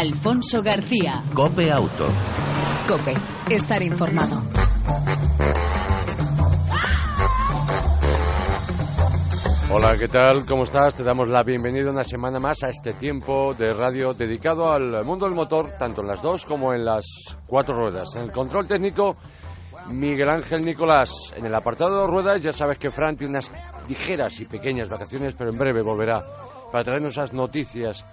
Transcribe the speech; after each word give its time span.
Alfonso 0.00 0.62
García. 0.62 1.22
Cope 1.34 1.70
Auto. 1.70 2.08
Cope, 2.88 3.12
estar 3.50 3.82
informado. 3.82 4.40
Hola, 9.70 9.98
¿qué 9.98 10.08
tal? 10.08 10.46
¿Cómo 10.46 10.64
estás? 10.64 10.96
Te 10.96 11.02
damos 11.02 11.28
la 11.28 11.42
bienvenida 11.42 11.90
una 11.90 12.02
semana 12.02 12.40
más 12.40 12.62
a 12.62 12.70
este 12.70 12.94
tiempo 12.94 13.52
de 13.52 13.74
radio 13.74 14.14
dedicado 14.14 14.72
al 14.72 15.04
mundo 15.04 15.26
del 15.26 15.34
motor, 15.34 15.68
tanto 15.78 16.00
en 16.00 16.08
las 16.08 16.22
dos 16.22 16.46
como 16.46 16.72
en 16.72 16.82
las 16.82 17.04
cuatro 17.46 17.74
ruedas. 17.74 18.16
En 18.16 18.22
el 18.22 18.32
control 18.32 18.66
técnico, 18.66 19.18
Miguel 19.90 20.30
Ángel 20.30 20.64
Nicolás. 20.64 21.10
En 21.36 21.44
el 21.44 21.54
apartado 21.54 22.00
de 22.00 22.06
ruedas, 22.06 22.42
ya 22.42 22.54
sabes 22.54 22.78
que 22.78 22.88
Fran 22.88 23.18
tiene 23.18 23.32
unas 23.32 23.52
ligeras 23.86 24.40
y 24.40 24.46
pequeñas 24.46 24.88
vacaciones, 24.88 25.34
pero 25.36 25.50
en 25.50 25.58
breve 25.58 25.82
volverá 25.82 26.24
para 26.72 26.84
traernos 26.84 27.12
esas 27.12 27.34
noticias 27.34 28.06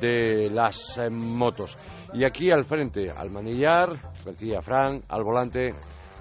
de 0.00 0.50
las 0.50 0.98
eh, 0.98 1.10
motos. 1.10 1.76
Y 2.12 2.24
aquí 2.24 2.50
al 2.50 2.64
frente, 2.64 3.10
al 3.10 3.30
manillar, 3.30 4.00
decía 4.24 4.62
Fran, 4.62 5.02
al 5.08 5.24
volante, 5.24 5.74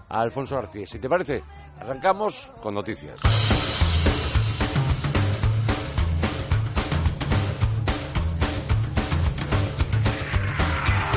a 0.09 0.21
Alfonso 0.21 0.55
García. 0.55 0.85
Si 0.85 0.99
te 0.99 1.09
parece, 1.09 1.43
arrancamos 1.79 2.49
con 2.61 2.73
noticias. 2.73 3.19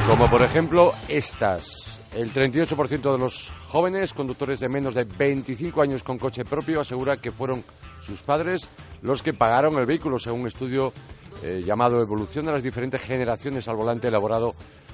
Como 0.09 0.29
por 0.29 0.45
ejemplo 0.45 0.93
estas. 1.09 2.01
El 2.15 2.33
38% 2.33 3.13
de 3.13 3.19
los 3.19 3.51
jóvenes 3.69 4.13
conductores 4.13 4.61
de 4.61 4.69
menos 4.69 4.95
de 4.95 5.05
25 5.05 5.81
años 5.81 6.03
con 6.03 6.19
coche 6.19 6.45
propio 6.45 6.81
asegura 6.81 7.17
que 7.17 7.31
fueron 7.31 7.65
sus 8.01 8.21
padres 8.21 8.69
los 9.01 9.23
que 9.23 9.33
pagaron 9.33 9.79
el 9.79 9.87
vehículo, 9.87 10.19
según 10.19 10.41
un 10.41 10.47
estudio 10.49 10.93
eh, 11.43 11.63
llamado 11.65 12.01
Evolución 12.01 12.47
de 12.47 12.53
las 12.53 12.63
diferentes 12.63 13.01
generaciones 13.01 13.67
al 13.69 13.77
volante 13.77 14.09
elaborado 14.09 14.51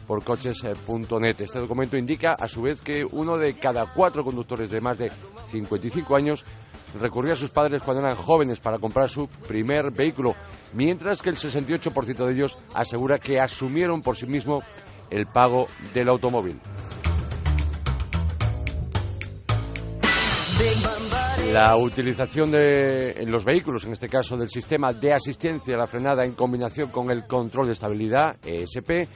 por 0.07 0.25
coches.net. 0.25 1.41
Este 1.41 1.59
documento 1.59 1.99
indica, 1.99 2.33
a 2.33 2.49
su 2.49 2.63
vez, 2.63 2.81
que 2.81 3.05
uno 3.11 3.37
de 3.37 3.55
cada 3.55 3.93
cuatro 3.93 4.25
conductores 4.25 4.71
de 4.71 4.81
más 4.81 4.99
de 4.99 5.13
55 5.51 6.17
años 6.17 6.45
recurría 6.99 7.35
a 7.35 7.37
sus 7.37 7.51
padres 7.51 7.83
cuando 7.83 8.03
eran 8.03 8.17
jóvenes 8.17 8.61
para 8.61 8.79
comprar 8.79 9.11
su 9.11 9.29
primer 9.47 9.93
vehículo, 9.93 10.35
mientras 10.73 11.21
que 11.21 11.31
el 11.31 11.37
68% 11.37 12.27
de 12.27 12.33
ellos 12.33 12.59
asegura 12.75 13.19
que 13.19 13.39
asumieron 13.39 14.01
por 14.01 14.17
sí 14.17 14.27
mismo 14.27 14.63
el 15.11 15.27
pago 15.27 15.67
del 15.93 16.09
automóvil. 16.09 16.59
La 21.53 21.77
utilización 21.79 22.51
de, 22.51 23.13
en 23.13 23.31
los 23.31 23.43
vehículos, 23.43 23.85
en 23.85 23.93
este 23.93 24.07
caso 24.07 24.37
del 24.37 24.51
sistema 24.51 24.93
de 24.93 25.15
asistencia 25.15 25.75
a 25.75 25.79
la 25.79 25.87
frenada 25.87 26.23
en 26.25 26.35
combinación 26.35 26.91
con 26.91 27.11
el 27.11 27.27
control 27.27 27.67
de 27.67 27.73
estabilidad, 27.73 28.37
ESP, 28.45 29.09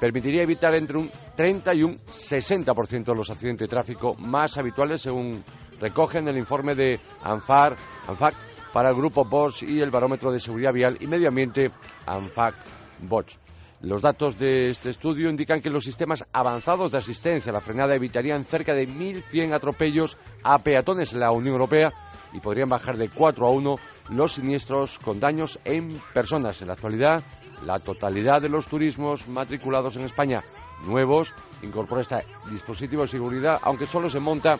permitiría 0.00 0.42
evitar 0.42 0.74
entre 0.74 0.98
un 0.98 1.08
30 1.36 1.74
y 1.74 1.84
un 1.84 1.94
60% 1.94 3.04
de 3.04 3.14
los 3.14 3.30
accidentes 3.30 3.68
de 3.68 3.70
tráfico 3.70 4.14
más 4.14 4.58
habituales, 4.58 5.02
según 5.02 5.44
recogen 5.80 6.26
el 6.26 6.36
informe 6.36 6.74
de 6.74 6.98
ANFAR, 7.22 7.76
ANFAC 8.08 8.34
para 8.72 8.90
el 8.90 8.96
grupo 8.96 9.24
Bosch 9.24 9.62
y 9.62 9.80
el 9.80 9.90
barómetro 9.90 10.32
de 10.32 10.40
seguridad 10.40 10.72
vial 10.72 10.96
y 11.00 11.06
medio 11.06 11.28
ambiente 11.28 11.70
ANFAC 12.04 12.54
Bosch. 13.02 13.36
Los 13.82 14.00
datos 14.00 14.38
de 14.38 14.70
este 14.70 14.88
estudio 14.88 15.28
indican 15.28 15.60
que 15.60 15.68
los 15.68 15.84
sistemas 15.84 16.24
avanzados 16.32 16.92
de 16.92 16.98
asistencia 16.98 17.50
a 17.50 17.52
la 17.52 17.60
frenada 17.60 17.94
evitarían 17.94 18.44
cerca 18.44 18.72
de 18.72 18.88
1.100 18.88 19.54
atropellos 19.54 20.16
a 20.42 20.58
peatones 20.58 21.12
en 21.12 21.20
la 21.20 21.30
Unión 21.30 21.54
Europea 21.54 21.92
y 22.32 22.40
podrían 22.40 22.70
bajar 22.70 22.96
de 22.96 23.10
4 23.10 23.46
a 23.46 23.50
1 23.50 23.76
los 24.10 24.32
siniestros 24.32 24.98
con 24.98 25.20
daños 25.20 25.58
en 25.64 26.00
personas. 26.14 26.60
En 26.62 26.68
la 26.68 26.74
actualidad, 26.74 27.22
la 27.64 27.78
totalidad 27.78 28.40
de 28.40 28.48
los 28.48 28.66
turismos 28.66 29.28
matriculados 29.28 29.96
en 29.96 30.04
España 30.04 30.42
nuevos 30.86 31.34
incorpora 31.62 32.00
este 32.00 32.24
dispositivo 32.50 33.02
de 33.02 33.08
seguridad, 33.08 33.58
aunque 33.62 33.86
solo 33.86 34.08
se 34.08 34.20
monta 34.20 34.56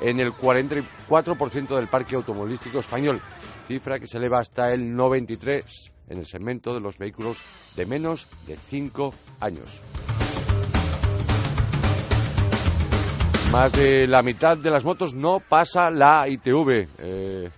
en 0.00 0.20
el 0.20 0.32
44% 0.32 1.76
del 1.76 1.88
parque 1.88 2.16
automovilístico 2.16 2.78
español, 2.78 3.20
cifra 3.66 3.98
que 3.98 4.06
se 4.06 4.16
eleva 4.16 4.40
hasta 4.40 4.72
el 4.72 4.94
93% 4.94 5.90
en 6.08 6.18
el 6.18 6.26
segmento 6.26 6.74
de 6.74 6.80
los 6.80 6.98
vehículos 6.98 7.38
de 7.76 7.86
menos 7.86 8.26
de 8.46 8.56
5 8.56 9.14
años. 9.40 9.80
Más 13.52 13.72
de 13.72 14.06
la 14.06 14.20
mitad 14.20 14.58
de 14.58 14.70
las 14.70 14.84
motos 14.84 15.14
no 15.14 15.40
pasa 15.40 15.90
la 15.90 16.28
ITV. 16.28 16.88
Eh, 16.98 17.50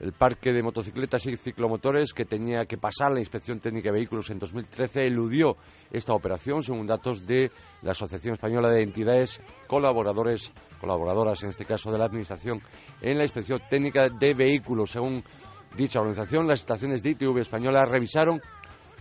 el 0.00 0.12
parque 0.12 0.52
de 0.52 0.62
motocicletas 0.62 1.26
y 1.26 1.36
ciclomotores 1.36 2.12
que 2.12 2.24
tenía 2.24 2.66
que 2.66 2.78
pasar 2.78 3.12
la 3.12 3.18
inspección 3.18 3.60
técnica 3.60 3.90
de 3.90 3.98
vehículos 3.98 4.30
en 4.30 4.38
2013 4.38 5.06
eludió 5.06 5.56
esta 5.90 6.12
operación, 6.12 6.62
según 6.62 6.86
datos 6.86 7.26
de 7.26 7.50
la 7.82 7.92
Asociación 7.92 8.34
Española 8.34 8.68
de 8.68 8.82
Entidades 8.82 9.40
Colaboradores, 9.66 10.52
colaboradoras 10.80 11.42
en 11.42 11.50
este 11.50 11.64
caso 11.64 11.90
de 11.90 11.98
la 11.98 12.06
Administración, 12.06 12.60
en 13.00 13.18
la 13.18 13.24
inspección 13.24 13.60
técnica 13.68 14.08
de 14.08 14.34
vehículos. 14.34 14.92
Según 14.92 15.22
dicha 15.78 16.00
organización, 16.00 16.46
las 16.46 16.60
estaciones 16.60 17.02
de 17.02 17.10
ITV 17.10 17.38
española 17.38 17.84
revisaron 17.86 18.42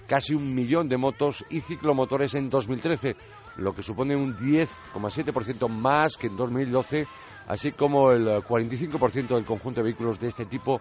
casi 0.08 0.34
un 0.34 0.56
millón 0.56 0.88
de 0.88 0.96
motos 0.96 1.44
y 1.50 1.60
ciclomotores 1.60 2.36
en 2.36 2.50
2013, 2.50 3.16
lo 3.58 3.74
que 3.74 3.84
supone 3.84 4.16
un 4.16 4.38
10,7% 4.38 5.68
más 5.68 6.16
que 6.16 6.28
en 6.28 6.38
2012 6.38 7.08
así 7.48 7.72
como 7.72 8.12
el 8.12 8.28
45% 8.28 9.36
del 9.36 9.46
conjunto 9.46 9.80
de 9.80 9.86
vehículos 9.86 10.20
de 10.20 10.28
este 10.28 10.46
tipo 10.46 10.80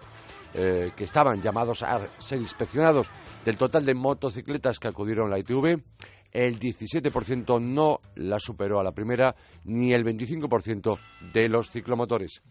eh, 0.53 0.91
que 0.95 1.05
estaban 1.05 1.41
llamados 1.41 1.81
a 1.83 2.07
ser 2.19 2.39
inspeccionados. 2.39 3.09
Del 3.43 3.57
total 3.57 3.85
de 3.85 3.95
motocicletas 3.95 4.79
que 4.79 4.89
acudieron 4.89 5.27
a 5.27 5.31
la 5.31 5.39
ITV, 5.39 5.81
el 6.31 6.59
17% 6.59 7.61
no 7.61 7.99
la 8.15 8.39
superó 8.39 8.79
a 8.79 8.83
la 8.83 8.91
primera, 8.91 9.35
ni 9.63 9.93
el 9.93 10.03
25% 10.03 10.99
de 11.33 11.49
los 11.49 11.71
ciclomotores. 11.71 12.43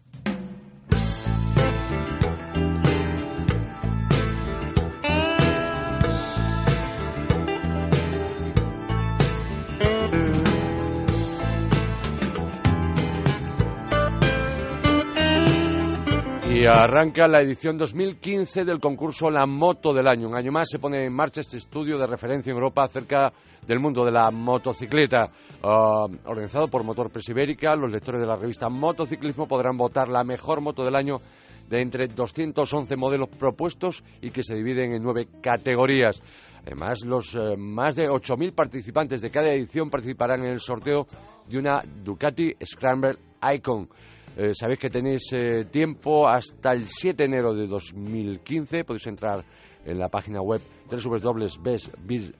Y 16.59 16.65
arranca 16.65 17.27
la 17.27 17.41
edición 17.41 17.77
2015 17.77 18.65
del 18.65 18.79
concurso 18.79 19.29
La 19.29 19.45
Moto 19.45 19.93
del 19.93 20.07
Año. 20.07 20.27
Un 20.27 20.35
año 20.35 20.51
más 20.51 20.67
se 20.71 20.79
pone 20.79 21.05
en 21.05 21.13
marcha 21.13 21.41
este 21.41 21.57
estudio 21.57 21.99
de 21.99 22.07
referencia 22.07 22.49
en 22.49 22.55
Europa 22.55 22.83
acerca 22.83 23.31
del 23.67 23.79
mundo 23.79 24.03
de 24.03 24.11
la 24.11 24.31
motocicleta. 24.31 25.29
Ah, 25.61 26.07
organizado 26.25 26.67
por 26.67 26.83
Motor 26.83 27.11
Press 27.11 27.29
Ibérica, 27.29 27.75
los 27.75 27.91
lectores 27.91 28.19
de 28.19 28.25
la 28.25 28.37
revista 28.37 28.69
Motociclismo 28.69 29.47
podrán 29.47 29.77
votar 29.77 30.07
la 30.07 30.23
mejor 30.23 30.61
moto 30.61 30.83
del 30.83 30.95
año 30.95 31.21
de 31.69 31.79
entre 31.79 32.07
211 32.07 32.97
modelos 32.97 33.29
propuestos 33.29 34.03
y 34.19 34.31
que 34.31 34.41
se 34.41 34.55
dividen 34.55 34.93
en 34.93 35.03
nueve 35.03 35.27
categorías. 35.39 36.23
Además, 36.65 37.05
los 37.05 37.35
eh, 37.35 37.55
más 37.55 37.95
de 37.95 38.09
8.000 38.09 38.55
participantes 38.55 39.21
de 39.21 39.29
cada 39.29 39.51
edición 39.51 39.91
participarán 39.91 40.43
en 40.43 40.53
el 40.53 40.59
sorteo 40.59 41.05
de 41.47 41.59
una 41.59 41.83
Ducati 42.03 42.55
Scramble 42.65 43.15
Icon. 43.53 43.87
Eh, 44.35 44.53
sabéis 44.53 44.79
que 44.79 44.89
tenéis 44.89 45.31
eh, 45.31 45.65
tiempo 45.71 46.27
hasta 46.27 46.71
el 46.73 46.87
7 46.87 47.17
de 47.17 47.25
enero 47.25 47.53
de 47.53 47.67
2015. 47.67 48.83
Podéis 48.83 49.07
entrar 49.07 49.45
en 49.85 49.97
la 49.97 50.09
página 50.09 50.41
web 50.41 50.61
www.best, 50.89 51.93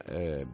eh, 0.10 0.46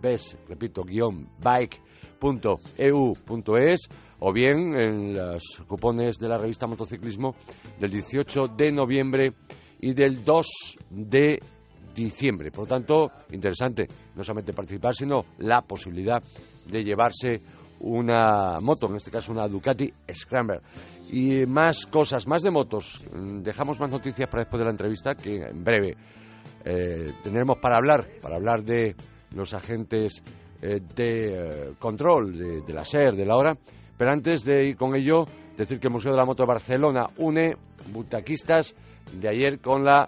o 4.19 4.31
bien 4.31 4.77
en 4.77 5.15
los 5.15 5.43
cupones 5.67 6.17
de 6.17 6.27
la 6.29 6.37
revista 6.37 6.67
Motociclismo 6.67 7.35
del 7.79 7.91
18 7.91 8.47
de 8.55 8.71
noviembre 8.71 9.33
y 9.81 9.93
del 9.93 10.23
2 10.23 10.47
de 10.89 11.39
diciembre. 11.93 12.51
Por 12.51 12.61
lo 12.61 12.67
tanto, 12.67 13.11
interesante 13.31 13.87
no 14.15 14.23
solamente 14.23 14.53
participar, 14.53 14.95
sino 14.95 15.25
la 15.39 15.61
posibilidad 15.61 16.23
de 16.65 16.83
llevarse 16.83 17.41
una 17.83 18.59
moto, 18.61 18.87
en 18.89 18.95
este 18.95 19.11
caso 19.11 19.31
una 19.31 19.47
Ducati 19.47 19.91
Scrambler 20.11 20.61
y 21.11 21.45
más 21.45 21.85
cosas, 21.85 22.27
más 22.27 22.41
de 22.41 22.51
motos. 22.51 23.03
Mm, 23.13 23.41
dejamos 23.41 23.79
más 23.79 23.89
noticias 23.89 24.27
para 24.27 24.43
después 24.43 24.59
de 24.59 24.65
la 24.65 24.71
entrevista 24.71 25.15
que 25.15 25.35
en 25.35 25.63
breve 25.63 25.95
eh, 26.65 27.13
tendremos 27.23 27.57
para 27.57 27.77
hablar, 27.77 28.07
para 28.21 28.35
hablar 28.35 28.63
de 28.63 28.95
los 29.35 29.53
agentes 29.53 30.23
eh, 30.61 30.79
de 30.95 31.33
eh, 31.33 31.73
control 31.77 32.63
de, 32.65 32.73
la 32.73 32.85
SER, 32.85 33.15
de 33.15 33.25
la 33.25 33.35
hora. 33.35 33.55
Pero 33.97 34.11
antes 34.11 34.43
de 34.43 34.65
ir 34.65 34.77
con 34.77 34.95
ello, 34.95 35.25
decir 35.57 35.79
que 35.79 35.87
el 35.87 35.93
Museo 35.93 36.11
de 36.11 36.17
la 36.17 36.25
Moto 36.25 36.45
Barcelona 36.45 37.07
une 37.17 37.55
butaquistas 37.91 38.73
de 39.11 39.29
ayer 39.29 39.59
con 39.59 39.83
la, 39.83 40.07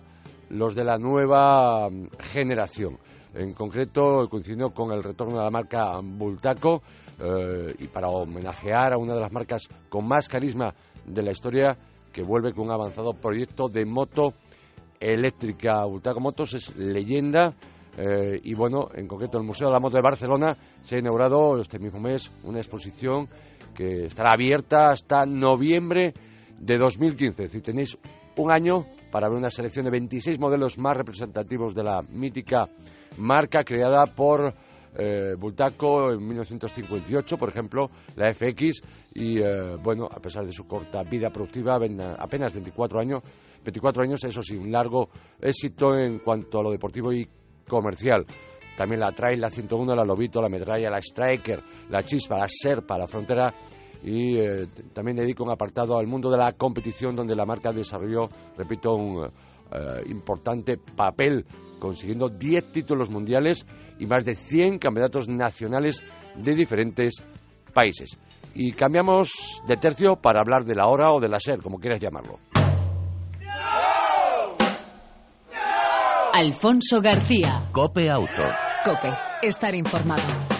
los 0.49 0.75
de 0.75 0.85
la 0.85 0.97
nueva 0.97 1.89
mm, 1.89 2.07
generación. 2.31 2.97
En 3.35 3.53
concreto, 3.53 4.27
coincidió 4.29 4.69
con 4.71 4.91
el 4.91 5.03
retorno 5.03 5.37
de 5.37 5.43
la 5.43 5.51
marca 5.51 5.99
Bultaco 6.01 6.81
eh, 7.19 7.75
y 7.79 7.87
para 7.87 8.07
homenajear 8.07 8.93
a 8.93 8.97
una 8.97 9.13
de 9.13 9.19
las 9.19 9.31
marcas 9.31 9.67
con 9.89 10.07
más 10.07 10.29
carisma 10.29 10.73
de 11.05 11.21
la 11.21 11.31
historia 11.31 11.77
que 12.13 12.23
vuelve 12.23 12.53
con 12.53 12.65
un 12.65 12.71
avanzado 12.71 13.13
proyecto 13.13 13.67
de 13.67 13.85
moto 13.85 14.33
eléctrica. 14.99 15.83
Bultaco 15.85 16.19
Motos 16.19 16.53
es 16.53 16.75
leyenda 16.75 17.53
Eh, 17.97 18.41
y 18.43 18.53
bueno, 18.53 18.89
en 18.93 19.07
concreto, 19.07 19.37
el 19.37 19.45
Museo 19.45 19.67
de 19.67 19.73
la 19.73 19.79
Moto 19.79 19.95
de 19.95 20.01
Barcelona 20.01 20.57
se 20.81 20.95
ha 20.95 20.99
inaugurado 20.99 21.59
este 21.61 21.79
mismo 21.79 21.99
mes 21.99 22.29
una 22.43 22.59
exposición 22.59 23.29
que 23.73 24.05
estará 24.05 24.33
abierta 24.33 24.89
hasta 24.89 25.25
noviembre 25.25 26.13
de 26.59 26.77
2015. 26.77 27.47
Si 27.47 27.61
tenéis 27.61 27.97
un 28.37 28.51
año 28.51 28.85
para 29.11 29.29
ver 29.29 29.37
una 29.37 29.49
selección 29.49 29.85
de 29.85 29.91
26 29.91 30.39
modelos 30.39 30.77
más 30.77 30.97
representativos 30.97 31.73
de 31.73 31.83
la 31.83 32.01
mítica 32.01 32.69
marca 33.17 33.63
creada 33.63 34.05
por 34.07 34.53
eh, 34.97 35.35
Bultaco 35.37 36.11
en 36.11 36.25
1958, 36.25 37.37
por 37.37 37.49
ejemplo, 37.49 37.89
la 38.15 38.33
FX, 38.33 38.81
y 39.13 39.39
eh, 39.39 39.75
bueno, 39.81 40.07
a 40.09 40.19
pesar 40.19 40.45
de 40.45 40.51
su 40.51 40.65
corta 40.65 41.03
vida 41.03 41.29
productiva, 41.29 41.77
apenas 42.17 42.53
24 42.53 42.99
años, 42.99 43.21
24 43.63 44.03
años, 44.03 44.23
eso 44.23 44.41
sí, 44.41 44.55
un 44.55 44.71
largo 44.71 45.09
éxito 45.39 45.97
en 45.97 46.19
cuanto 46.19 46.59
a 46.59 46.63
lo 46.63 46.71
deportivo 46.71 47.11
y 47.11 47.27
comercial. 47.67 48.25
También 48.77 48.99
la 48.99 49.11
Trail, 49.13 49.39
la 49.39 49.49
101, 49.49 49.95
la 49.95 50.03
Lobito, 50.03 50.41
la 50.41 50.49
Medralla, 50.49 50.89
la 50.89 50.99
Striker, 50.99 51.61
la 51.89 52.03
Chispa, 52.03 52.37
la 52.37 52.47
Serpa, 52.49 52.97
la 52.97 53.07
Frontera 53.07 53.53
y 54.05 54.37
eh, 54.37 54.67
también 54.93 55.17
dedico 55.17 55.43
un 55.43 55.49
apartado 55.49 55.97
al 55.97 56.05
mundo 56.05 56.29
de 56.29 56.37
la 56.37 56.53
competición 56.53 57.15
donde 57.15 57.35
la 57.35 57.45
marca 57.45 57.71
desarrolló, 57.71 58.29
repito, 58.55 58.93
un 58.93 59.25
eh, 59.25 60.03
importante 60.07 60.77
papel 60.77 61.43
consiguiendo 61.79 62.29
10 62.29 62.71
títulos 62.71 63.09
mundiales 63.09 63.65
y 63.99 64.05
más 64.05 64.23
de 64.23 64.35
100 64.35 64.77
campeonatos 64.77 65.27
nacionales 65.27 66.03
de 66.35 66.53
diferentes 66.53 67.23
países. 67.73 68.17
Y 68.53 68.73
cambiamos 68.73 69.61
de 69.67 69.75
tercio 69.75 70.17
para 70.17 70.39
hablar 70.39 70.65
de 70.65 70.75
la 70.75 70.85
hora 70.85 71.11
o 71.11 71.19
de 71.19 71.27
la 71.27 71.39
SER, 71.39 71.61
como 71.61 71.79
quieras 71.79 71.99
llamarlo. 71.99 72.37
Alfonso 76.31 77.01
García. 77.01 77.69
Cope 77.71 78.09
Auto. 78.11 78.43
Cope, 78.83 79.09
estar 79.41 79.73
informado. 79.73 80.54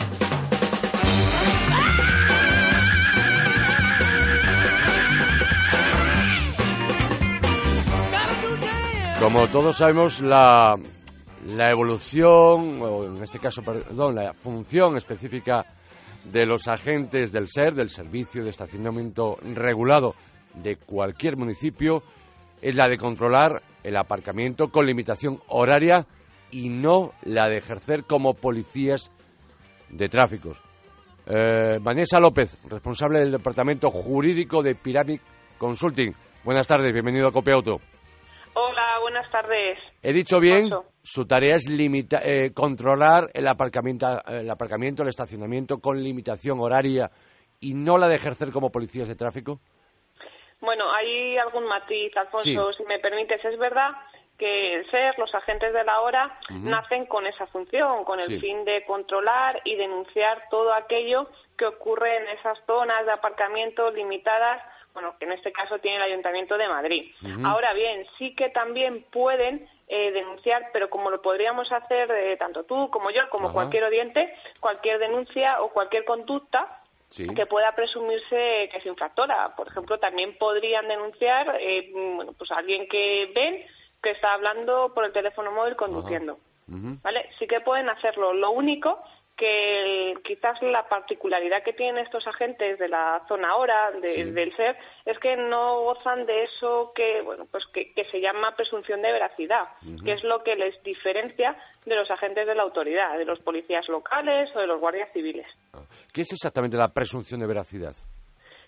Como 9.25 9.47
todos 9.47 9.77
sabemos, 9.77 10.21
la, 10.21 10.75
evolución, 11.71 12.79
o 12.79 13.05
en 13.05 13.23
este 13.23 13.39
caso, 13.39 13.63
perdón, 13.63 14.13
la 14.13 14.35
función 14.35 14.97
específica 14.97 15.65
de 16.25 16.45
los 16.45 16.67
agentes 16.67 17.31
del 17.31 17.47
SER, 17.47 17.73
del 17.73 17.89
Servicio 17.89 18.43
de 18.43 18.51
Estacionamiento 18.51 19.37
Regulado 19.41 20.13
de 20.53 20.75
cualquier 20.75 21.37
municipio, 21.37 22.03
es 22.61 22.75
la 22.75 22.87
de 22.87 22.99
controlar 22.99 23.63
el 23.83 23.97
aparcamiento 23.97 24.67
con 24.67 24.85
limitación 24.85 25.39
horaria 25.47 26.05
y 26.51 26.69
no 26.69 27.13
la 27.23 27.49
de 27.49 27.57
ejercer 27.57 28.03
como 28.03 28.35
policías 28.35 29.11
de 29.89 30.07
tráficos. 30.07 30.61
Eh, 31.25 31.79
Vanessa 31.81 32.19
López, 32.19 32.59
responsable 32.69 33.21
del 33.21 33.31
Departamento 33.31 33.89
Jurídico 33.89 34.61
de 34.61 34.75
Pyramid 34.75 35.19
Consulting. 35.57 36.13
Buenas 36.43 36.67
tardes, 36.67 36.93
bienvenido 36.93 37.27
a 37.27 37.31
Copiauto. 37.31 37.79
Hola, 38.95 39.01
buenas 39.01 39.29
tardes. 39.29 39.77
He 40.01 40.13
dicho 40.13 40.39
bien, 40.39 40.69
su 41.03 41.27
tarea 41.27 41.55
es 41.55 41.67
eh, 41.69 42.51
controlar 42.53 43.25
el 43.33 43.45
aparcamiento, 43.45 44.07
el 44.25 44.49
aparcamiento, 44.49 45.03
el 45.03 45.09
estacionamiento 45.09 45.79
con 45.79 46.01
limitación 46.01 46.59
horaria 46.61 47.09
y 47.59 47.73
no 47.73 47.97
la 47.97 48.07
de 48.07 48.15
ejercer 48.15 48.51
como 48.53 48.71
policías 48.71 49.09
de 49.09 49.15
tráfico. 49.15 49.59
Bueno, 50.61 50.85
hay 50.93 51.37
algún 51.37 51.65
matiz, 51.65 52.15
Alfonso, 52.15 52.71
si 52.71 52.83
me 52.85 52.99
permites. 52.99 53.43
Es 53.43 53.59
verdad 53.59 53.91
que 54.37 54.75
el 54.75 54.89
SER, 54.89 55.19
los 55.19 55.33
agentes 55.35 55.73
de 55.73 55.83
la 55.83 55.99
hora, 55.99 56.39
nacen 56.51 57.05
con 57.05 57.27
esa 57.27 57.47
función, 57.47 58.05
con 58.05 58.21
el 58.21 58.39
fin 58.39 58.63
de 58.63 58.85
controlar 58.85 59.61
y 59.65 59.75
denunciar 59.75 60.43
todo 60.49 60.73
aquello 60.73 61.27
que 61.57 61.65
ocurre 61.65 62.15
en 62.15 62.37
esas 62.37 62.57
zonas 62.65 63.05
de 63.05 63.11
aparcamiento 63.11 63.91
limitadas, 63.91 64.61
bueno, 64.95 65.13
que 65.19 65.25
en 65.25 65.33
este 65.33 65.51
caso 65.51 65.77
tiene 65.79 65.97
el 65.97 66.03
Ayuntamiento 66.03 66.57
de 66.57 66.67
Madrid. 66.67 67.11
Ahora 67.43 67.73
bien, 67.73 68.07
sí 68.17 68.33
que 68.33 68.49
también 68.49 69.03
pueden 69.11 69.67
eh, 69.87 70.11
denunciar, 70.11 70.69
pero 70.73 70.89
como 70.89 71.11
lo 71.11 71.21
podríamos 71.21 71.71
hacer 71.71 72.09
eh, 72.09 72.37
tanto 72.37 72.63
tú 72.63 72.89
como 72.89 73.11
yo, 73.11 73.29
como 73.29 73.53
cualquier 73.53 73.83
oyente, 73.83 74.33
cualquier 74.59 74.97
denuncia 74.97 75.61
o 75.61 75.69
cualquier 75.69 76.05
conducta 76.05 76.81
que 77.09 77.45
pueda 77.45 77.73
presumirse 77.75 78.69
que 78.71 78.77
es 78.77 78.85
infractora. 78.85 79.53
Por 79.55 79.67
ejemplo, 79.67 79.99
también 79.99 80.37
podrían 80.37 80.87
denunciar 80.87 81.57
eh, 81.59 81.91
bueno, 81.93 82.33
pues 82.37 82.49
a 82.51 82.57
alguien 82.57 82.87
que 82.87 83.31
ven 83.35 83.63
que 84.01 84.11
está 84.11 84.33
hablando 84.33 84.93
por 84.93 85.05
el 85.05 85.11
teléfono 85.11 85.51
móvil 85.51 85.75
conduciendo. 85.75 86.39
¿Vale? 86.67 87.29
Sí 87.37 87.45
que 87.45 87.59
pueden 87.61 87.89
hacerlo. 87.89 88.33
Lo 88.33 88.49
único 88.51 88.99
que 89.37 90.13
quizás 90.23 90.61
la 90.61 90.87
particularidad 90.87 91.63
que 91.63 91.73
tienen 91.73 92.03
estos 92.03 92.25
agentes 92.25 92.79
de 92.79 92.87
la 92.87 93.21
zona 93.27 93.49
ahora 93.49 93.91
del 93.91 94.55
SER 94.55 94.77
es 95.05 95.19
que 95.19 95.35
no 95.35 95.81
gozan 95.81 96.25
de 96.25 96.43
eso 96.43 96.93
que 96.95 97.21
bueno 97.21 97.45
pues 97.51 97.65
que, 97.73 97.91
se 98.11 98.21
llama 98.21 98.55
presunción 98.55 99.01
de 99.01 99.11
veracidad 99.11 99.67
que 100.03 100.13
es 100.13 100.23
lo 100.23 100.41
que 100.43 100.55
les 100.55 100.81
diferencia 100.83 101.55
de 101.85 101.95
los 101.95 102.09
agentes 102.09 102.47
de 102.47 102.55
la 102.55 102.63
autoridad 102.63 103.17
de 103.17 103.25
los 103.25 103.39
policías 103.39 103.87
locales 103.89 104.49
o 104.55 104.59
de 104.59 104.67
los 104.67 104.79
guardias 104.79 105.11
civiles 105.11 105.47
ah. 105.73 105.83
¿qué 106.13 106.21
es 106.21 106.31
exactamente 106.31 106.77
la 106.77 106.89
presunción 106.89 107.39
de 107.41 107.47
veracidad? 107.47 107.93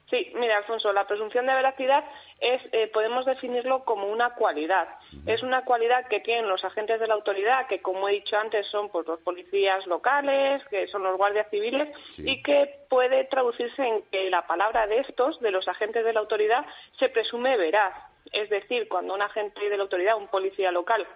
Sí, 0.10 0.32
mira, 0.36 0.58
Alfonso, 0.58 0.94
la 0.94 1.06
presunción 1.06 1.46
de 1.46 1.54
veracidad 1.54 2.04
es, 2.40 2.62
eh, 2.72 2.88
podemos 2.94 3.26
definirlo 3.26 3.84
como 3.84 4.08
una 4.08 4.32
cualidad. 4.36 4.88
Es 5.26 5.42
una 5.42 5.64
cualidad 5.66 6.08
que 6.08 6.20
tienen 6.20 6.48
los 6.48 6.64
agentes 6.64 7.00
de 7.00 7.08
la 7.08 7.16
autoridad, 7.16 7.68
que 7.68 7.82
como 7.82 8.08
he 8.08 8.14
dicho 8.14 8.38
antes 8.38 8.66
son 8.68 8.90
pues, 8.90 9.08
los 9.08 9.20
policías 9.22 9.86
locales, 9.88 10.64
que 10.70 10.88
son 10.88 11.04
los 11.04 11.18
guardias 11.18 11.50
civiles, 11.50 11.90
y 12.18 12.42
que 12.44 12.86
puede 12.90 13.26
traducirse 13.26 13.84
en 13.84 14.04
que 14.12 14.30
la 14.30 14.46
palabra 14.46 14.86
de 14.88 15.00
estos, 15.00 15.40
de 15.40 15.52
los 15.52 15.68
agentes 15.68 16.06
de 16.06 16.14
la 16.14 16.20
autoridad, 16.20 16.66
se 17.00 17.10
presume 17.10 17.58
veraz. 17.58 17.94
Es 18.32 18.50
decir, 18.50 18.88
cuando 18.88 19.16
un 19.16 19.22
agente 19.22 19.70
de 19.70 19.78
la 19.78 19.84
autoridad, 19.84 20.18
un 20.18 20.28
policía 20.28 20.72
local, 20.72 21.08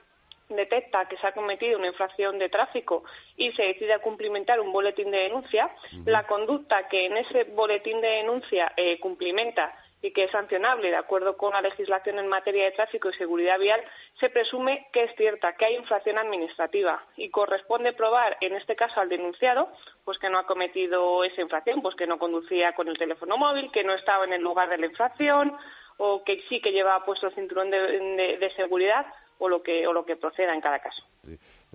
detecta 0.55 1.05
que 1.05 1.17
se 1.17 1.27
ha 1.27 1.31
cometido 1.31 1.77
una 1.77 1.87
infracción 1.87 2.37
de 2.39 2.49
tráfico 2.49 3.03
y 3.37 3.51
se 3.53 3.63
decide 3.63 3.93
a 3.93 3.99
cumplimentar 3.99 4.59
un 4.59 4.71
boletín 4.71 5.11
de 5.11 5.17
denuncia, 5.17 5.69
la 6.05 6.25
conducta 6.27 6.87
que 6.89 7.05
en 7.05 7.17
ese 7.17 7.45
boletín 7.45 8.01
de 8.01 8.07
denuncia 8.07 8.73
eh, 8.75 8.99
cumplimenta 8.99 9.73
y 10.01 10.11
que 10.11 10.25
es 10.25 10.31
sancionable. 10.31 10.89
De 10.89 10.95
acuerdo 10.95 11.37
con 11.37 11.53
la 11.53 11.61
legislación 11.61 12.19
en 12.19 12.27
materia 12.27 12.65
de 12.65 12.71
tráfico 12.71 13.09
y 13.09 13.13
seguridad 13.13 13.59
vial, 13.59 13.81
se 14.19 14.29
presume 14.29 14.87
que 14.93 15.03
es 15.03 15.15
cierta, 15.15 15.53
que 15.55 15.65
hay 15.65 15.75
infracción 15.75 16.17
administrativa 16.17 17.03
y 17.17 17.29
corresponde 17.29 17.93
probar, 17.93 18.37
en 18.41 18.55
este 18.55 18.75
caso 18.75 18.99
al 18.99 19.09
denunciado, 19.09 19.69
pues 20.03 20.17
que 20.17 20.29
no 20.29 20.39
ha 20.39 20.47
cometido 20.47 21.23
esa 21.23 21.41
infracción, 21.41 21.81
pues 21.81 21.95
que 21.95 22.07
no 22.07 22.17
conducía 22.17 22.73
con 22.73 22.87
el 22.87 22.97
teléfono 22.97 23.37
móvil, 23.37 23.71
que 23.71 23.83
no 23.83 23.93
estaba 23.93 24.25
en 24.25 24.33
el 24.33 24.41
lugar 24.41 24.69
de 24.69 24.77
la 24.77 24.87
infracción 24.87 25.55
o 25.97 26.23
que 26.23 26.41
sí 26.49 26.61
que 26.61 26.71
llevaba 26.71 27.05
puesto 27.05 27.27
el 27.27 27.35
cinturón 27.35 27.69
de 27.69 28.53
seguridad 28.55 29.05
o 29.41 29.49
lo 29.49 29.61
que, 29.61 29.85
o 29.87 29.91
lo 29.91 30.05
que 30.05 30.15
proceda 30.15 30.53
en 30.53 30.61
cada 30.61 30.79
caso. 30.79 31.03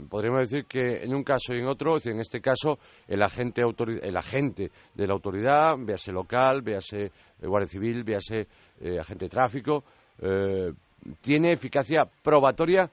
Podríamos 0.09 0.49
decir 0.49 0.67
que 0.67 1.03
en 1.03 1.13
un 1.15 1.25
caso 1.25 1.53
y 1.53 1.59
en 1.59 1.67
otro, 1.67 1.97
en 2.05 2.21
este 2.21 2.41
caso, 2.41 2.79
el 3.09 3.23
agente, 3.23 3.63
el 4.03 4.17
agente 4.17 4.71
de 4.95 5.07
la 5.07 5.15
autoridad, 5.15 5.75
véase 5.77 6.13
local, 6.13 6.63
véase 6.63 7.07
eh, 7.07 7.11
Guardia 7.43 7.69
Civil, 7.69 8.05
véase 8.05 8.47
eh, 8.81 8.99
agente 9.01 9.25
de 9.25 9.29
tráfico, 9.29 9.83
eh, 10.23 10.73
tiene 11.21 11.53
eficacia 11.53 12.05
probatoria 12.23 12.89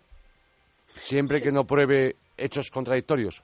siempre 0.95 1.39
que 1.39 1.51
no 1.51 1.65
pruebe 1.65 2.15
hechos 2.35 2.71
contradictorios. 2.71 3.43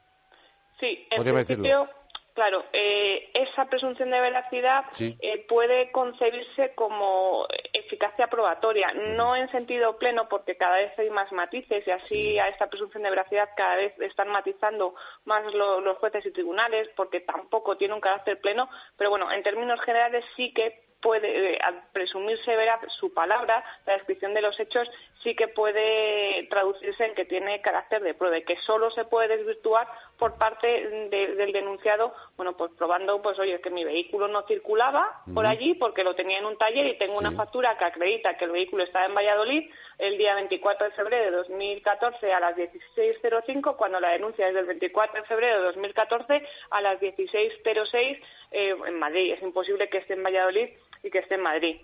Sí, 0.79 1.05
en 1.11 1.23
principio, 1.23 1.87
Claro, 2.33 2.63
eh, 2.71 3.31
esa 3.33 3.65
presunción 3.65 4.11
de 4.11 4.19
veracidad 4.19 4.85
eh, 4.99 5.45
puede 5.47 5.91
concebirse 5.91 6.73
como 6.75 7.45
eficacia 7.73 8.27
probatoria, 8.27 8.87
no 9.17 9.35
en 9.35 9.49
sentido 9.51 9.97
pleno 9.97 10.29
porque 10.29 10.55
cada 10.55 10.77
vez 10.77 10.97
hay 10.97 11.09
más 11.09 11.31
matices 11.31 11.85
y 11.85 11.91
así 11.91 12.39
a 12.39 12.47
esta 12.47 12.67
presunción 12.67 13.03
de 13.03 13.09
veracidad 13.09 13.49
cada 13.57 13.75
vez 13.75 13.99
están 13.99 14.29
matizando 14.29 14.95
más 15.25 15.43
los 15.53 15.97
jueces 15.97 16.25
y 16.25 16.31
tribunales 16.31 16.87
porque 16.95 17.19
tampoco 17.21 17.75
tiene 17.77 17.93
un 17.93 18.01
carácter 18.01 18.39
pleno, 18.39 18.69
pero 18.97 19.09
bueno, 19.09 19.31
en 19.31 19.43
términos 19.43 19.81
generales 19.81 20.23
sí 20.35 20.53
que 20.53 20.89
puede, 21.01 21.55
eh, 21.55 21.59
presumirse 21.93 22.55
veraz 22.55 22.81
su 22.99 23.13
palabra, 23.13 23.63
la 23.85 23.93
descripción 23.93 24.33
de 24.33 24.41
los 24.41 24.59
hechos, 24.59 24.87
sí 25.23 25.35
que 25.35 25.47
puede 25.47 26.47
traducirse 26.49 27.05
en 27.05 27.15
que 27.15 27.25
tiene 27.25 27.61
carácter 27.61 28.01
de 28.01 28.13
prueba 28.13 28.37
y 28.37 28.43
que 28.43 28.55
solo 28.65 28.89
se 28.91 29.05
puede 29.05 29.35
desvirtuar 29.35 29.87
por 30.17 30.37
parte 30.37 30.67
del 30.67 31.51
denunciado, 31.51 32.13
bueno, 32.37 32.55
pues 32.55 32.71
probando, 32.77 33.21
pues 33.21 33.37
oye, 33.39 33.59
que 33.61 33.69
mi 33.69 33.83
vehículo 33.83 34.27
no 34.27 34.43
circulaba 34.43 35.21
por 35.33 35.45
allí 35.45 35.73
porque 35.75 36.03
lo 36.03 36.15
tenía 36.15 36.39
en 36.39 36.45
un 36.45 36.57
taller 36.57 36.87
y 36.87 36.97
tengo 36.97 37.17
una 37.17 37.31
factura 37.31 37.77
que 37.77 37.85
acredita 37.85 38.37
que 38.37 38.45
el 38.45 38.51
vehículo 38.51 38.83
estaba 38.83 39.05
en 39.05 39.15
Valladolid 39.15 39.69
el 39.97 40.17
día 40.17 40.35
24 40.35 40.87
de 40.87 40.95
febrero 40.95 41.25
de 41.25 41.37
2014 41.37 42.33
a 42.33 42.39
las 42.39 42.55
16.05, 42.55 43.75
cuando 43.75 43.99
la 43.99 44.11
denuncia 44.11 44.47
es 44.47 44.53
del 44.53 44.65
24 44.65 45.21
de 45.21 45.27
febrero 45.27 45.59
de 45.59 45.65
2014 45.65 46.47
a 46.71 46.81
las 46.81 46.99
16.06 46.99 48.21
eh, 48.51 48.75
en 48.87 48.99
Madrid. 48.99 49.33
Es 49.33 49.43
imposible 49.43 49.89
que 49.89 49.97
esté 49.97 50.13
en 50.13 50.23
Valladolid 50.23 50.69
y 51.03 51.09
que 51.09 51.19
esté 51.19 51.35
en 51.35 51.41
Madrid. 51.41 51.81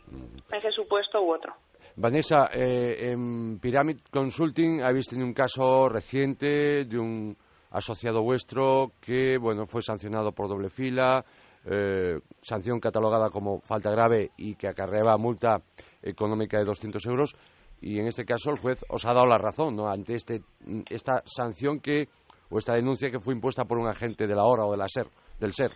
Ese 0.52 0.72
supuesto 0.72 1.22
u 1.22 1.34
otro. 1.34 1.54
Vanessa, 1.98 2.50
eh, 2.54 3.12
en 3.12 3.58
Pyramid 3.60 4.00
Consulting 4.12 4.82
habéis 4.82 5.08
tenido 5.08 5.28
un 5.28 5.34
caso 5.34 5.88
reciente 5.88 6.84
de 6.84 7.00
un 7.00 7.38
asociado 7.72 8.22
vuestro 8.22 8.92
que, 9.00 9.38
bueno, 9.38 9.66
fue 9.66 9.82
sancionado 9.82 10.34
por 10.34 10.50
doble 10.50 10.70
fila, 10.70 11.24
eh, 11.64 12.20
sanción 12.42 12.82
catalogada 12.82 13.30
como 13.30 13.62
falta 13.62 13.92
grave 13.92 14.32
y 14.36 14.56
que 14.56 14.68
acarreaba 14.68 15.18
multa 15.18 15.62
económica 16.02 16.58
de 16.58 16.66
200 16.66 17.06
euros. 17.06 17.34
Y 17.80 17.98
en 17.98 18.08
este 18.08 18.26
caso 18.26 18.52
el 18.52 18.60
juez 18.60 18.84
os 18.90 19.06
ha 19.06 19.14
dado 19.14 19.28
la 19.28 19.38
razón 19.38 19.78
¿no? 19.78 19.88
ante 19.88 20.16
este, 20.16 20.42
esta 20.90 21.24
sanción 21.26 21.80
que, 21.80 22.10
o 22.50 22.60
esta 22.60 22.74
denuncia 22.74 23.10
que 23.10 23.22
fue 23.22 23.34
impuesta 23.34 23.64
por 23.64 23.78
un 23.78 23.88
agente 23.88 24.28
de 24.28 24.36
la 24.36 24.44
hora 24.44 24.66
o 24.66 24.72
de 24.72 24.78
la 24.78 24.88
SER, 24.90 25.08
del 25.40 25.54
SER. 25.54 25.72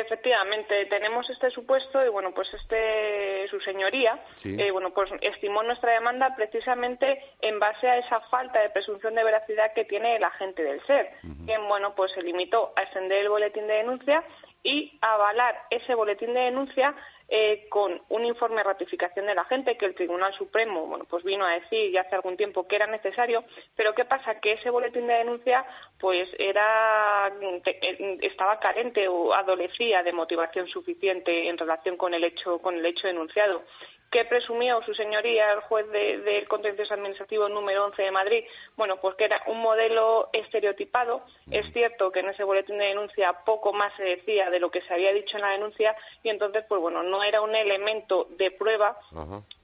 Efectivamente, 0.00 0.86
tenemos 0.86 1.28
este 1.28 1.50
supuesto 1.50 2.04
y 2.04 2.08
bueno, 2.08 2.32
pues 2.32 2.48
este 2.54 3.46
su 3.48 3.60
señoría, 3.60 4.18
eh, 4.44 4.70
bueno, 4.70 4.90
pues 4.94 5.10
estimó 5.20 5.62
nuestra 5.62 5.92
demanda 5.92 6.34
precisamente 6.34 7.22
en 7.42 7.58
base 7.58 7.86
a 7.86 7.98
esa 7.98 8.20
falta 8.22 8.60
de 8.60 8.70
presunción 8.70 9.14
de 9.14 9.24
veracidad 9.24 9.74
que 9.74 9.84
tiene 9.84 10.16
el 10.16 10.24
agente 10.24 10.62
del 10.62 10.80
SER, 10.86 11.10
quien 11.44 11.68
bueno, 11.68 11.94
pues 11.94 12.12
se 12.12 12.22
limitó 12.22 12.72
a 12.76 12.82
extender 12.82 13.18
el 13.18 13.28
boletín 13.28 13.66
de 13.66 13.74
denuncia 13.74 14.24
y 14.62 14.98
avalar 15.00 15.54
ese 15.70 15.94
boletín 15.94 16.34
de 16.34 16.40
denuncia 16.40 16.94
eh, 17.32 17.66
con 17.68 18.02
un 18.08 18.24
informe 18.24 18.56
de 18.56 18.64
ratificación 18.64 19.26
de 19.26 19.36
la 19.36 19.44
gente 19.44 19.76
que 19.76 19.86
el 19.86 19.94
Tribunal 19.94 20.34
Supremo 20.34 20.86
bueno 20.86 21.04
pues 21.08 21.22
vino 21.22 21.46
a 21.46 21.52
decir 21.52 21.92
ya 21.92 22.00
hace 22.00 22.16
algún 22.16 22.36
tiempo 22.36 22.66
que 22.66 22.74
era 22.74 22.88
necesario 22.88 23.44
pero 23.76 23.94
qué 23.94 24.04
pasa 24.04 24.40
que 24.40 24.54
ese 24.54 24.68
boletín 24.68 25.06
de 25.06 25.14
denuncia 25.14 25.64
pues 26.00 26.28
era 26.40 27.32
eh, 27.64 28.18
estaba 28.22 28.58
carente 28.58 29.06
o 29.06 29.32
adolecía 29.32 30.02
de 30.02 30.12
motivación 30.12 30.66
suficiente 30.66 31.48
en 31.48 31.56
relación 31.56 31.96
con 31.96 32.14
el 32.14 32.24
hecho 32.24 32.58
con 32.58 32.74
el 32.74 32.84
hecho 32.84 33.06
denunciado 33.06 33.62
¿Qué 34.10 34.24
presumió 34.24 34.82
su 34.82 34.92
señoría, 34.94 35.52
el 35.52 35.60
juez 35.60 35.88
del 35.90 36.24
de, 36.24 36.44
contencioso 36.46 36.94
administrativo 36.94 37.48
número 37.48 37.84
11 37.86 38.02
de 38.02 38.10
Madrid? 38.10 38.44
Bueno, 38.76 38.96
pues 38.96 39.14
que 39.14 39.24
era 39.24 39.40
un 39.46 39.62
modelo 39.62 40.30
estereotipado. 40.32 41.22
Es 41.48 41.72
cierto 41.72 42.10
que 42.10 42.18
en 42.18 42.30
ese 42.30 42.42
boletín 42.42 42.78
de 42.78 42.86
denuncia 42.86 43.32
poco 43.44 43.72
más 43.72 43.92
se 43.96 44.02
decía 44.02 44.50
de 44.50 44.58
lo 44.58 44.68
que 44.68 44.82
se 44.82 44.92
había 44.92 45.12
dicho 45.12 45.36
en 45.36 45.42
la 45.42 45.50
denuncia 45.50 45.94
y 46.24 46.28
entonces, 46.28 46.64
pues 46.68 46.80
bueno, 46.80 47.04
no 47.04 47.22
era 47.22 47.40
un 47.40 47.54
elemento 47.54 48.26
de 48.30 48.50
prueba 48.50 48.98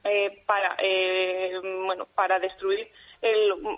eh, 0.05 0.41
para, 0.45 0.77
eh, 0.79 1.51
bueno, 1.85 2.07
para 2.15 2.39
destruir 2.39 2.89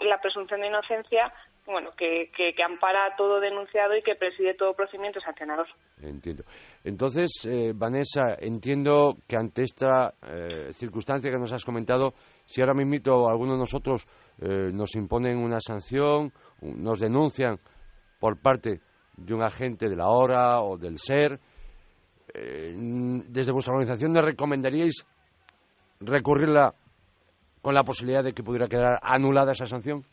la 0.01 0.21
presunción 0.21 0.61
de 0.61 0.67
inocencia 0.67 1.33
bueno, 1.69 1.91
que, 1.95 2.31
que, 2.35 2.63
ampara 2.63 3.15
todo 3.15 3.39
denunciado 3.39 3.95
y 3.95 4.01
que 4.01 4.15
preside 4.15 4.55
todo 4.55 4.73
procedimiento 4.73 5.19
sancionador. 5.21 5.67
Entiendo. 6.01 6.43
Entonces, 6.83 7.29
eh, 7.45 7.73
Vanessa, 7.75 8.35
entiendo 8.39 9.15
que 9.27 9.35
ante 9.35 9.63
esta 9.63 10.15
eh, 10.27 10.73
circunstancia 10.73 11.29
que 11.29 11.37
nos 11.37 11.53
has 11.53 11.63
comentado, 11.63 12.13
si 12.45 12.61
ahora 12.61 12.73
mismo 12.73 13.29
alguno 13.29 13.53
de 13.53 13.59
nosotros 13.59 14.07
eh, 14.41 14.71
nos 14.73 14.95
imponen 14.95 15.37
una 15.37 15.59
sanción, 15.59 16.33
nos 16.61 16.99
denuncian 16.99 17.59
por 18.19 18.41
parte 18.41 18.81
de 19.15 19.33
un 19.33 19.43
agente 19.43 19.87
de 19.87 19.95
la 19.95 20.07
hora 20.07 20.61
o 20.61 20.77
del 20.77 20.97
SER, 20.97 21.39
desde 22.31 23.51
vuestra 23.51 23.73
organización, 23.73 24.13
¿le 24.13 24.21
recomendaríais 24.21 25.03
recurrirla 25.99 26.73
con 27.61 27.73
la 27.73 27.83
posibilidad 27.83 28.23
de 28.23 28.33
que 28.33 28.43
pudiera 28.43 28.67
quedar 28.67 28.99
anulada 29.01 29.51
esa 29.51 29.65
sanción? 29.65 30.03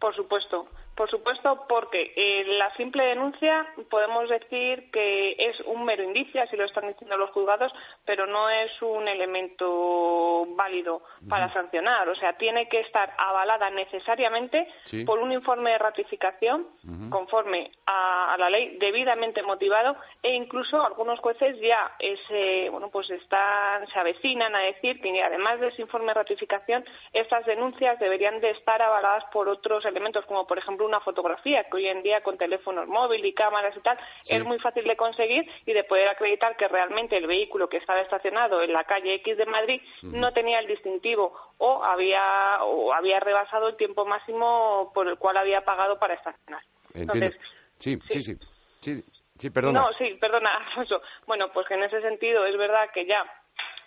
Por 0.00 0.14
supuesto. 0.16 0.66
Por 0.94 1.10
supuesto, 1.10 1.64
porque 1.68 2.12
eh, 2.14 2.44
la 2.56 2.72
simple 2.76 3.04
denuncia 3.04 3.66
podemos 3.90 4.28
decir 4.28 4.90
que 4.92 5.32
es 5.32 5.58
un 5.66 5.84
mero 5.84 6.04
indicio, 6.04 6.40
así 6.40 6.56
lo 6.56 6.64
están 6.64 6.86
diciendo 6.86 7.16
los 7.16 7.30
juzgados, 7.30 7.72
pero 8.04 8.26
no 8.26 8.48
es 8.48 8.70
un 8.80 9.08
elemento 9.08 10.46
válido 10.54 11.02
para 11.28 11.52
sancionar. 11.52 12.08
O 12.08 12.14
sea, 12.14 12.34
tiene 12.34 12.68
que 12.68 12.80
estar 12.80 13.12
avalada 13.18 13.70
necesariamente 13.70 14.68
por 15.04 15.18
un 15.18 15.32
informe 15.32 15.72
de 15.72 15.78
ratificación 15.78 16.66
conforme 17.10 17.72
a, 17.86 18.36
la 18.38 18.48
ley, 18.50 18.76
debidamente 18.78 19.42
motivado, 19.42 19.96
e 20.22 20.34
incluso 20.34 20.80
algunos 20.84 21.18
jueces 21.20 21.58
ya 21.60 21.92
ese, 21.98 22.68
bueno, 22.70 22.88
pues 22.90 23.10
están, 23.10 23.86
se 23.88 23.98
avecinan 23.98 24.54
a 24.54 24.60
decir 24.60 25.00
que 25.00 25.22
además 25.22 25.60
de 25.60 25.68
ese 25.68 25.82
informe 25.82 26.08
de 26.08 26.14
ratificación, 26.14 26.84
estas 27.12 27.44
denuncias 27.46 27.98
deberían 27.98 28.40
de 28.40 28.50
estar 28.50 28.80
avaladas 28.80 29.24
por 29.32 29.48
otros 29.48 29.84
elementos, 29.84 30.24
como 30.26 30.46
por 30.46 30.58
ejemplo 30.58 30.83
una 30.84 31.00
fotografía, 31.00 31.64
que 31.64 31.76
hoy 31.76 31.86
en 31.86 32.02
día 32.02 32.22
con 32.22 32.38
teléfonos 32.38 32.86
móviles 32.88 33.26
y 33.26 33.34
cámaras 33.34 33.76
y 33.76 33.80
tal 33.80 33.98
es 34.28 34.44
muy 34.44 34.58
fácil 34.58 34.84
de 34.84 34.96
conseguir 34.96 35.44
y 35.66 35.72
de 35.72 35.84
poder 35.84 36.08
acreditar 36.08 36.56
que 36.56 36.68
realmente 36.68 37.16
el 37.16 37.26
vehículo 37.26 37.68
que 37.68 37.78
estaba 37.78 38.00
estacionado 38.00 38.62
en 38.62 38.72
la 38.72 38.84
calle 38.84 39.14
X 39.16 39.36
de 39.36 39.46
Madrid 39.46 39.80
no 40.02 40.32
tenía 40.32 40.58
el 40.60 40.66
distintivo 40.66 41.32
o 41.58 41.82
había, 41.82 42.62
o 42.62 42.92
había 42.92 43.20
rebasado 43.20 43.68
el 43.68 43.76
tiempo 43.76 44.04
máximo 44.04 44.90
por 44.94 45.08
el 45.08 45.18
cual 45.18 45.36
había 45.36 45.64
pagado 45.64 45.98
para 45.98 46.14
estacionar. 46.14 46.62
Entonces, 46.94 47.34
sí, 47.78 47.98
sí, 48.08 48.22
sí, 48.22 48.36
sí, 48.80 49.04
sí, 49.38 49.50
perdona. 49.50 49.80
No, 49.80 49.92
sí, 49.98 50.16
perdona, 50.20 50.56
Alfonso. 50.68 51.00
Bueno, 51.26 51.50
pues 51.52 51.66
que 51.66 51.74
en 51.74 51.84
ese 51.84 52.00
sentido 52.00 52.46
es 52.46 52.56
verdad 52.56 52.90
que 52.92 53.06
ya 53.06 53.24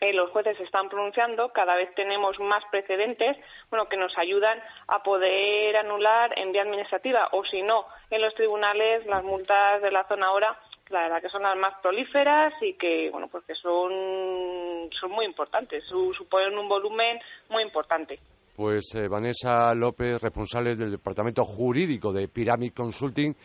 eh, 0.01 0.13
los 0.13 0.29
jueces 0.31 0.57
se 0.57 0.63
están 0.63 0.89
pronunciando, 0.89 1.49
cada 1.49 1.75
vez 1.75 1.93
tenemos 1.95 2.39
más 2.39 2.63
precedentes 2.71 3.37
bueno, 3.69 3.87
que 3.89 3.97
nos 3.97 4.15
ayudan 4.17 4.59
a 4.87 5.03
poder 5.03 5.75
anular 5.77 6.37
en 6.37 6.51
vía 6.51 6.61
administrativa 6.61 7.29
o 7.31 7.43
si 7.45 7.61
no, 7.61 7.85
en 8.09 8.21
los 8.21 8.33
tribunales 8.35 9.05
las 9.05 9.23
multas 9.23 9.81
de 9.81 9.91
la 9.91 10.07
zona 10.07 10.27
ahora 10.27 10.57
la 10.89 11.01
verdad 11.01 11.21
que 11.21 11.29
son 11.29 11.43
las 11.43 11.57
más 11.57 11.73
prolíferas 11.81 12.53
y 12.61 12.73
que 12.75 13.09
bueno 13.11 13.27
pues 13.27 13.43
que 13.45 13.55
son 13.55 14.89
son 14.99 15.11
muy 15.11 15.25
importantes 15.25 15.83
suponen 15.85 16.57
un 16.57 16.67
volumen 16.67 17.19
muy 17.49 17.63
importante. 17.63 18.19
Pues 18.55 18.95
eh, 18.95 19.07
Vanessa 19.07 19.73
López 19.75 20.21
responsable 20.21 20.75
del 20.75 20.91
departamento 20.91 21.43
jurídico 21.43 22.11
de 22.11 22.27
Pyramid 22.27 22.73
Consulting 22.73 23.35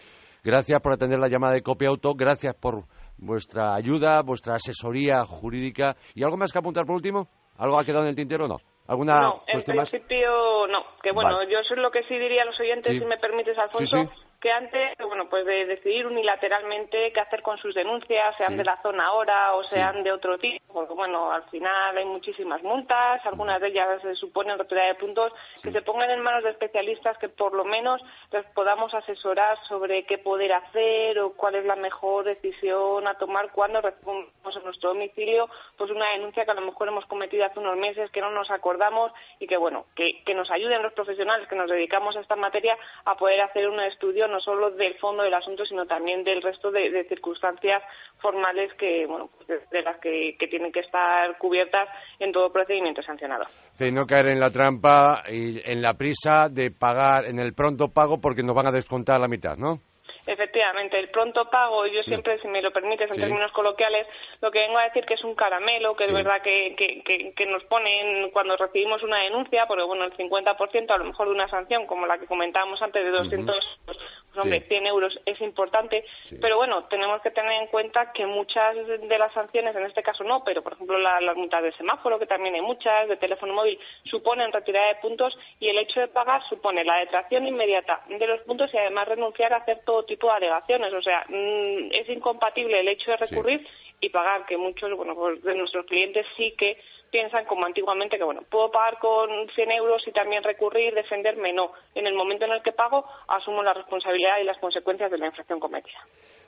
gracias 0.45 0.81
por 0.81 0.93
atender 0.93 1.19
la 1.19 1.29
llamada 1.29 1.55
de 1.55 1.63
Copia 1.63 1.89
Auto 1.89 2.15
gracias 2.15 2.55
por 2.55 2.85
vuestra 3.23 3.75
ayuda, 3.75 4.23
vuestra 4.23 4.55
asesoría 4.55 5.25
jurídica. 5.25 5.97
¿Y 6.15 6.25
algo 6.25 6.37
más 6.37 6.53
que 6.53 6.59
apuntar 6.59 6.85
por 6.85 6.97
último? 6.97 7.29
¿Algo 7.57 7.79
ha 7.79 7.85
quedado 7.85 8.05
en 8.05 8.11
el 8.11 8.17
tintero 8.17 8.47
o 8.47 8.49
no? 8.49 8.57
¿Alguna 8.89 9.15
no, 9.21 9.43
en 9.47 9.63
principio 9.63 10.67
no. 10.67 10.85
Que 11.03 11.13
bueno, 11.13 11.43
yo 11.45 11.61
eso 11.61 11.75
es 11.75 11.81
lo 11.81 11.91
que 11.91 12.03
sí 12.05 12.19
diría 12.19 12.43
a 12.43 12.47
los 12.47 12.59
oyentes, 12.59 12.99
si 12.99 13.05
me 13.05 13.19
permites, 13.19 13.57
Alfonso 13.57 14.11
que 14.43 14.51
antes, 14.51 14.99
bueno, 14.99 15.29
pues 15.31 15.47
de 15.47 15.67
decidir 15.67 16.05
unilateralmente 16.05 17.13
qué 17.13 17.21
hacer 17.21 17.43
con 17.43 17.59
sus 17.59 17.77
denuncias, 17.77 18.37
sean 18.37 18.57
de 18.57 18.65
la 18.65 18.77
zona 18.83 19.07
ahora 19.07 19.55
o 19.55 19.63
sean 19.63 20.03
de 20.03 20.11
otro 20.11 20.37
tipo, 20.37 20.65
porque 20.73 20.95
bueno, 20.95 21.31
al 21.31 21.45
final 21.45 21.97
hay 21.97 22.05
muchísimas 22.05 22.61
multas, 22.65 23.25
algunas 23.25 23.61
de 23.61 23.69
ellas 23.69 24.03
se 24.03 24.17
suponen 24.17 24.59
retirada 24.59 24.89
de 24.89 24.95
puntos, 24.97 25.33
que 25.63 25.71
se 25.71 25.83
pongan 25.83 26.11
en 26.11 26.23
manos 26.23 26.43
de 26.43 26.51
especialistas 26.51 27.17
que 27.19 27.29
por 27.29 27.55
lo 27.55 27.65
menos 27.65 28.03
les 28.33 28.45
podamos 28.47 28.93
asesorar 28.95 29.57
sobre 29.69 30.05
qué 30.07 30.19
poder 30.19 30.53
hacer 30.55 31.21
o 31.21 31.35
cuál 31.35 31.55
es 31.55 31.65
la 31.65 31.77
mejor 31.77 32.25
decisión 32.25 33.07
a 33.07 33.15
tomar 33.15 33.53
cuando 33.53 33.81
recibimos 33.81 34.57
en 34.57 34.65
nuestro 34.65 34.89
domicilio 34.89 35.49
pues 35.79 35.89
una 35.93 36.11
denuncia 36.15 36.45
que 36.45 36.51
a 36.51 36.55
lo 36.55 36.63
mejor 36.63 36.89
hemos 36.89 37.07
cometido 37.07 37.45
hace 37.45 37.61
unos 37.61 37.77
meses 37.77 38.11
que 38.11 38.21
no 38.21 38.33
nos 38.33 38.51
acordamos 38.51 39.13
y 39.39 39.47
que 39.47 39.57
bueno, 39.57 39.87
que, 39.95 40.25
que 40.25 40.35
nos 40.35 40.51
ayuden 40.51 40.83
los 40.83 40.95
profesionales 40.95 41.47
que 41.47 41.55
nos 41.55 41.71
dedicamos 41.71 42.17
a 42.17 42.21
esta 42.21 42.35
materia 42.35 42.77
a 43.05 43.17
poder 43.17 43.41
hacer 43.43 43.69
un 43.69 43.79
estudio 43.79 44.32
no 44.33 44.41
solo 44.41 44.71
del 44.71 44.99
fondo 44.99 45.23
del 45.23 45.35
asunto, 45.35 45.65
sino 45.65 45.87
también 45.87 46.25
del 46.25 46.43
resto 46.43 46.71
de, 46.71 47.05
circunstancias 47.09 47.83
formales 48.21 48.73
que, 48.75 49.07
bueno, 49.07 49.31
de 49.47 49.83
las 49.83 49.99
que, 50.01 50.37
tienen 50.51 50.73
que 50.73 50.81
estar 50.81 51.37
cubiertas 51.39 51.89
en 52.19 52.33
todo 52.33 52.53
procedimiento 52.53 53.03
sancionado. 53.03 53.45
De 53.79 53.93
no 53.93 54.05
caer 54.07 54.29
en 54.29 54.41
la 54.41 54.51
trampa 54.51 55.23
y 55.29 55.61
en 55.71 55.81
la 55.83 55.95
prisa 55.95 56.49
de 56.51 56.71
pagar 56.71 57.27
en 57.27 57.39
el 57.39 57.55
pronto 57.55 57.89
pago 57.89 58.21
porque 58.21 58.43
nos 58.43 58.57
van 58.57 58.67
a 58.67 58.73
descontar 58.73 59.21
la 59.21 59.29
mitad, 59.29 59.57
¿no? 59.57 59.79
Efectivamente, 60.25 61.01
el 61.01 61.09
pronto 61.09 61.51
pago, 61.51 61.85
yo 61.87 62.01
siempre, 62.05 62.39
si 62.41 62.47
me 62.47 62.63
lo 62.63 62.71
permites 62.71 63.11
en 63.11 63.21
términos 63.21 63.51
coloquiales, 63.51 64.07
lo 64.41 64.53
que 64.53 64.61
vengo 64.61 64.79
a 64.79 64.85
decir 64.85 65.05
que 65.05 65.15
es 65.15 65.25
un 65.25 65.35
caramelo, 65.35 65.97
que 65.97 66.05
es 66.05 66.13
verdad 66.13 66.41
que, 66.43 66.77
que, 66.77 67.33
que, 67.35 67.47
nos 67.47 67.65
ponen 67.65 68.31
cuando 68.31 68.57
recibimos 68.57 69.03
una 69.03 69.19
denuncia, 69.19 69.67
porque 69.67 69.83
bueno, 69.83 70.05
el 70.05 70.17
50% 70.17 70.91
a 70.91 70.99
lo 70.99 71.05
mejor 71.07 71.27
de 71.27 71.35
una 71.35 71.49
sanción, 71.49 71.87
como 71.87 72.07
la 72.07 72.19
que 72.19 72.27
comentábamos 72.27 72.81
antes 72.83 73.05
de 73.05 73.11
200 73.11 73.81
pues 73.85 73.99
hombre, 74.37 74.61
100 74.69 74.87
euros 74.87 75.19
es 75.27 75.41
importante, 75.41 76.05
pero 76.41 76.57
bueno, 76.57 76.85
tenemos 76.85 77.21
que 77.23 77.31
tener 77.31 77.53
en 77.61 77.69
cuenta 77.69 78.13
que 78.13 78.27
muchas 78.27 78.77
de 78.87 79.19
las 79.19 79.33
sanciones, 79.33 79.75
en 79.77 79.85
este 79.85 80.03
caso 80.03 80.25
no, 80.25 80.43
pero 80.45 80.63
por 80.63 80.75
ejemplo 80.75 80.99
las 80.99 81.37
multas 81.37 81.63
de 81.63 81.73
semáforo, 81.73 82.19
que 82.19 82.27
también 82.27 82.55
hay 82.55 82.63
muchas, 82.63 83.09
de 83.09 83.17
teléfono 83.17 83.55
móvil, 83.55 83.79
suponen 84.05 84.53
retirada 84.53 84.89
de 84.89 85.01
puntos 85.01 85.37
y 85.61 85.69
el 85.69 85.79
hecho 85.79 86.01
de 86.01 86.09
pagar 86.09 86.43
supone 86.49 86.85
la 86.85 86.99
detracción 86.99 87.47
inmediata 87.47 88.03
de 88.09 88.27
los 88.27 88.41
puntos 88.43 88.73
y 88.73 88.79
además 88.79 89.09
renunciar 89.09 89.53
a 89.53 89.59
hacer 89.59 89.81
todo 89.85 90.05
tipo 90.05 90.29
de 90.29 90.35
alegaciones. 90.35 90.93
O 90.93 91.03
sea, 91.03 91.25
mm, 91.29 91.93
es 91.93 92.09
incompatible 92.09 92.81
el 92.81 92.89
hecho 92.89 93.11
de 93.11 93.17
recurrir 93.19 93.67
y 94.01 94.09
pagar, 94.09 94.45
que 94.47 94.57
muchos 94.57 94.93
bueno, 94.97 95.15
pues 95.15 95.43
de 95.43 95.55
nuestros 95.55 95.87
clientes 95.87 96.27
sí 96.37 96.55
que 96.59 96.79
piensan 97.13 97.45
como 97.45 97.67
antiguamente 97.67 98.17
que, 98.17 98.25
bueno, 98.25 98.41
puedo 98.51 98.71
pagar 98.71 98.99
con 98.99 99.29
100 99.55 99.71
euros 99.71 100.03
y 100.07 100.13
también 100.13 100.43
recurrir, 100.43 100.95
defenderme. 100.95 101.53
No, 101.53 101.71
en 101.95 102.07
el 102.07 102.15
momento 102.15 102.47
en 102.47 102.53
el 102.53 102.63
que 102.63 102.73
pago, 102.73 103.05
asumo 103.29 103.63
la 103.63 103.75
responsabilidad 103.75 104.39
y 104.41 104.45
las 104.45 104.59
consecuencias 104.59 105.11
de 105.11 105.19
la 105.19 105.27
infracción 105.27 105.61
cometida. 105.61 106.01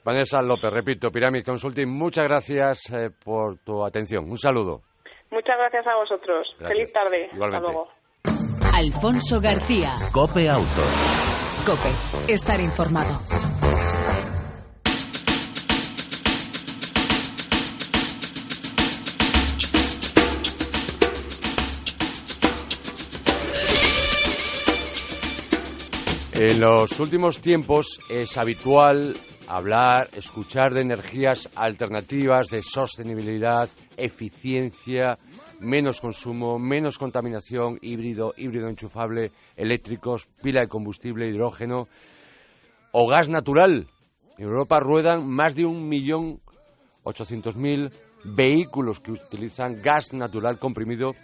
Vanessa 0.02 0.42
López, 0.42 0.72
repito, 0.72 1.10
Pyramid 1.10 1.44
Consulting, 1.44 1.88
muchas 1.88 2.24
gracias 2.24 2.92
eh, 2.92 3.10
por 3.24 3.58
tu 3.58 3.84
atención. 3.84 4.24
Un 4.24 4.38
saludo. 4.38 4.80
Muchas 5.30 5.56
gracias 5.56 5.86
a 5.86 5.96
vosotros. 5.96 6.46
Feliz 6.58 6.92
tarde. 6.92 7.28
Hasta 7.32 7.60
luego. 7.60 7.88
Alfonso 8.74 9.40
García. 9.40 9.94
Cope 10.12 10.48
Auto. 10.48 10.82
Cope, 11.64 12.32
estar 12.32 12.60
informado. 12.60 13.53
En 26.46 26.60
los 26.60 27.00
últimos 27.00 27.38
tiempos 27.40 27.98
es 28.10 28.36
habitual 28.36 29.16
hablar, 29.48 30.10
escuchar 30.12 30.74
de 30.74 30.82
energías 30.82 31.48
alternativas, 31.54 32.48
de 32.48 32.60
sostenibilidad, 32.60 33.66
eficiencia, 33.96 35.16
menos 35.60 36.02
consumo, 36.02 36.58
menos 36.58 36.98
contaminación, 36.98 37.78
híbrido, 37.80 38.34
híbrido 38.36 38.68
enchufable, 38.68 39.32
eléctricos, 39.56 40.28
pila 40.42 40.60
de 40.60 40.68
combustible, 40.68 41.30
hidrógeno 41.30 41.88
o 42.92 43.08
gas 43.08 43.30
natural. 43.30 43.86
En 44.36 44.44
Europa 44.44 44.80
ruedan 44.80 45.26
más 45.26 45.54
de 45.54 45.64
un 45.64 45.88
millón 45.88 46.42
ochocientos 47.04 47.56
mil 47.56 47.90
vehículos 48.22 49.00
que 49.00 49.12
utilizan 49.12 49.80
gas 49.80 50.12
natural 50.12 50.58
comprimido 50.58 51.14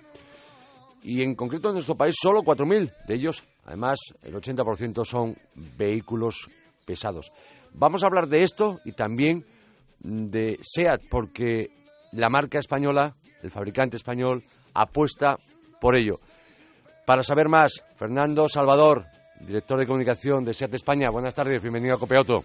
y 1.02 1.22
en 1.22 1.34
concreto 1.34 1.68
en 1.68 1.74
nuestro 1.74 1.96
país 1.96 2.14
solo 2.20 2.40
4.000 2.40 2.92
de 3.06 3.14
ellos. 3.14 3.44
Además, 3.64 3.98
el 4.22 4.34
80% 4.34 5.04
son 5.04 5.36
vehículos 5.76 6.48
pesados. 6.86 7.32
Vamos 7.72 8.02
a 8.02 8.06
hablar 8.06 8.26
de 8.26 8.42
esto 8.42 8.80
y 8.84 8.92
también 8.92 9.44
de 10.00 10.58
SEAT, 10.60 11.02
porque 11.10 11.68
la 12.12 12.28
marca 12.28 12.58
española, 12.58 13.14
el 13.42 13.50
fabricante 13.50 13.96
español, 13.96 14.42
apuesta 14.74 15.36
por 15.80 15.96
ello. 15.96 16.16
Para 17.06 17.22
saber 17.22 17.48
más, 17.48 17.84
Fernando 17.96 18.48
Salvador, 18.48 19.04
director 19.40 19.78
de 19.78 19.86
comunicación 19.86 20.44
de 20.44 20.54
SEAT 20.54 20.74
España. 20.74 21.10
Buenas 21.10 21.34
tardes, 21.34 21.62
bienvenido 21.62 21.94
a 21.94 21.98
Copeauto. 21.98 22.44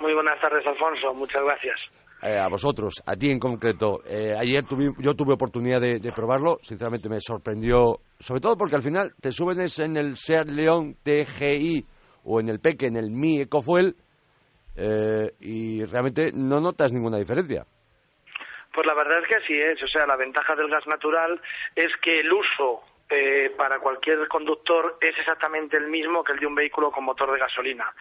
Muy 0.00 0.14
buenas 0.14 0.40
tardes, 0.40 0.66
Alfonso. 0.66 1.14
Muchas 1.14 1.42
gracias. 1.42 1.78
Eh, 2.26 2.38
a 2.38 2.48
vosotros, 2.48 3.02
a 3.04 3.16
ti 3.16 3.30
en 3.30 3.38
concreto. 3.38 4.00
Eh, 4.08 4.34
ayer 4.34 4.64
yo 4.98 5.12
tuve 5.12 5.34
oportunidad 5.34 5.78
de, 5.78 6.00
probarlo, 6.10 6.56
sinceramente 6.62 7.10
me 7.10 7.20
sorprendió, 7.20 8.00
sobre 8.18 8.40
todo 8.40 8.56
porque 8.56 8.76
al 8.76 8.82
final 8.82 9.12
te 9.20 9.30
suben 9.30 9.58
en 9.60 9.96
el 9.98 10.16
Seat 10.16 10.48
León 10.48 10.94
TGI 11.04 11.84
o 12.24 12.40
en 12.40 12.48
el 12.48 12.60
Peque, 12.60 12.86
en 12.86 12.96
el 12.96 13.10
Mi 13.10 13.42
EcoFuel, 13.42 13.96
eh, 14.74 15.32
y 15.38 15.84
realmente 15.84 16.30
no 16.32 16.60
notas 16.60 16.94
ninguna 16.94 17.18
diferencia. 17.18 17.66
Pues 18.72 18.86
la 18.86 18.94
verdad 18.94 19.18
es 19.20 19.28
que 19.28 19.36
así 19.36 19.60
es, 19.60 19.82
o 19.82 19.88
sea, 19.88 20.06
la 20.06 20.16
ventaja 20.16 20.56
del 20.56 20.70
gas 20.70 20.86
natural 20.86 21.38
es 21.76 21.92
que 22.02 22.20
el 22.20 22.32
uso 22.32 22.80
eh, 23.10 23.52
para 23.56 23.78
cualquier 23.78 24.26
conductor 24.28 24.96
es 25.00 25.16
exactamente 25.18 25.76
el 25.76 25.88
mismo 25.88 26.24
que 26.24 26.32
el 26.32 26.38
de 26.38 26.46
un 26.46 26.54
vehículo 26.54 26.90
con 26.90 27.04
motor 27.04 27.32
de 27.32 27.38
gasolina. 27.38 27.92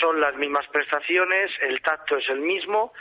Son 0.00 0.20
las 0.20 0.34
mismas 0.36 0.66
prestaciones, 0.68 1.50
el 1.62 1.80
tacto 1.82 2.16
es 2.16 2.28
el 2.28 2.40
mismo 2.40 2.92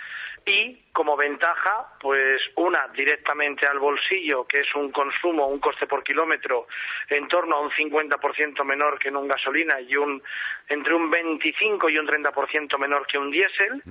y 0.45 0.77
como 0.93 1.17
ventaja, 1.17 1.93
pues 1.99 2.41
una 2.55 2.87
directamente 2.89 3.65
al 3.65 3.79
bolsillo, 3.79 4.45
que 4.45 4.61
es 4.61 4.75
un 4.75 4.91
consumo, 4.91 5.47
un 5.47 5.59
coste 5.59 5.87
por 5.87 6.03
kilómetro 6.03 6.67
en 7.09 7.27
torno 7.27 7.57
a 7.57 7.61
un 7.61 7.71
50% 7.71 8.63
menor 8.63 8.99
que 8.99 9.09
en 9.09 9.17
un 9.17 9.27
gasolina 9.27 9.79
y 9.81 9.95
un 9.95 10.21
entre 10.67 10.93
un 10.93 11.09
25 11.09 11.89
y 11.89 11.97
un 11.97 12.07
30% 12.07 12.77
menor 12.77 13.05
que 13.07 13.17
un 13.17 13.31
diésel 13.31 13.81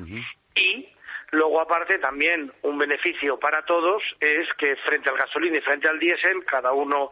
y 0.55 0.89
Luego, 1.31 1.61
aparte, 1.61 1.99
también 1.99 2.51
un 2.63 2.79
beneficio 2.79 3.39
para 3.39 3.63
todos 3.63 4.03
es 4.19 4.49
que 4.57 4.77
frente 4.77 5.11
al 5.11 5.19
gasolina 5.19 5.59
y 5.59 5.61
frente 5.61 5.87
al 5.87 5.99
diésel, 5.99 6.43
cada 6.47 6.73
uno 6.73 7.11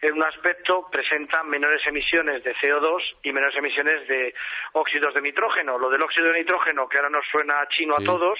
en 0.00 0.14
un 0.14 0.22
aspecto 0.22 0.88
presenta 0.90 1.42
menores 1.42 1.86
emisiones 1.86 2.42
de 2.44 2.54
CO2 2.54 3.02
y 3.24 3.32
menores 3.32 3.56
emisiones 3.56 4.08
de 4.08 4.34
óxidos 4.72 5.12
de 5.12 5.20
nitrógeno. 5.20 5.76
Lo 5.78 5.90
del 5.90 6.02
óxido 6.02 6.28
de 6.28 6.38
nitrógeno, 6.38 6.88
que 6.88 6.96
ahora 6.96 7.10
nos 7.10 7.26
suena 7.30 7.66
chino 7.68 7.94
a 7.94 8.02
todos, 8.02 8.38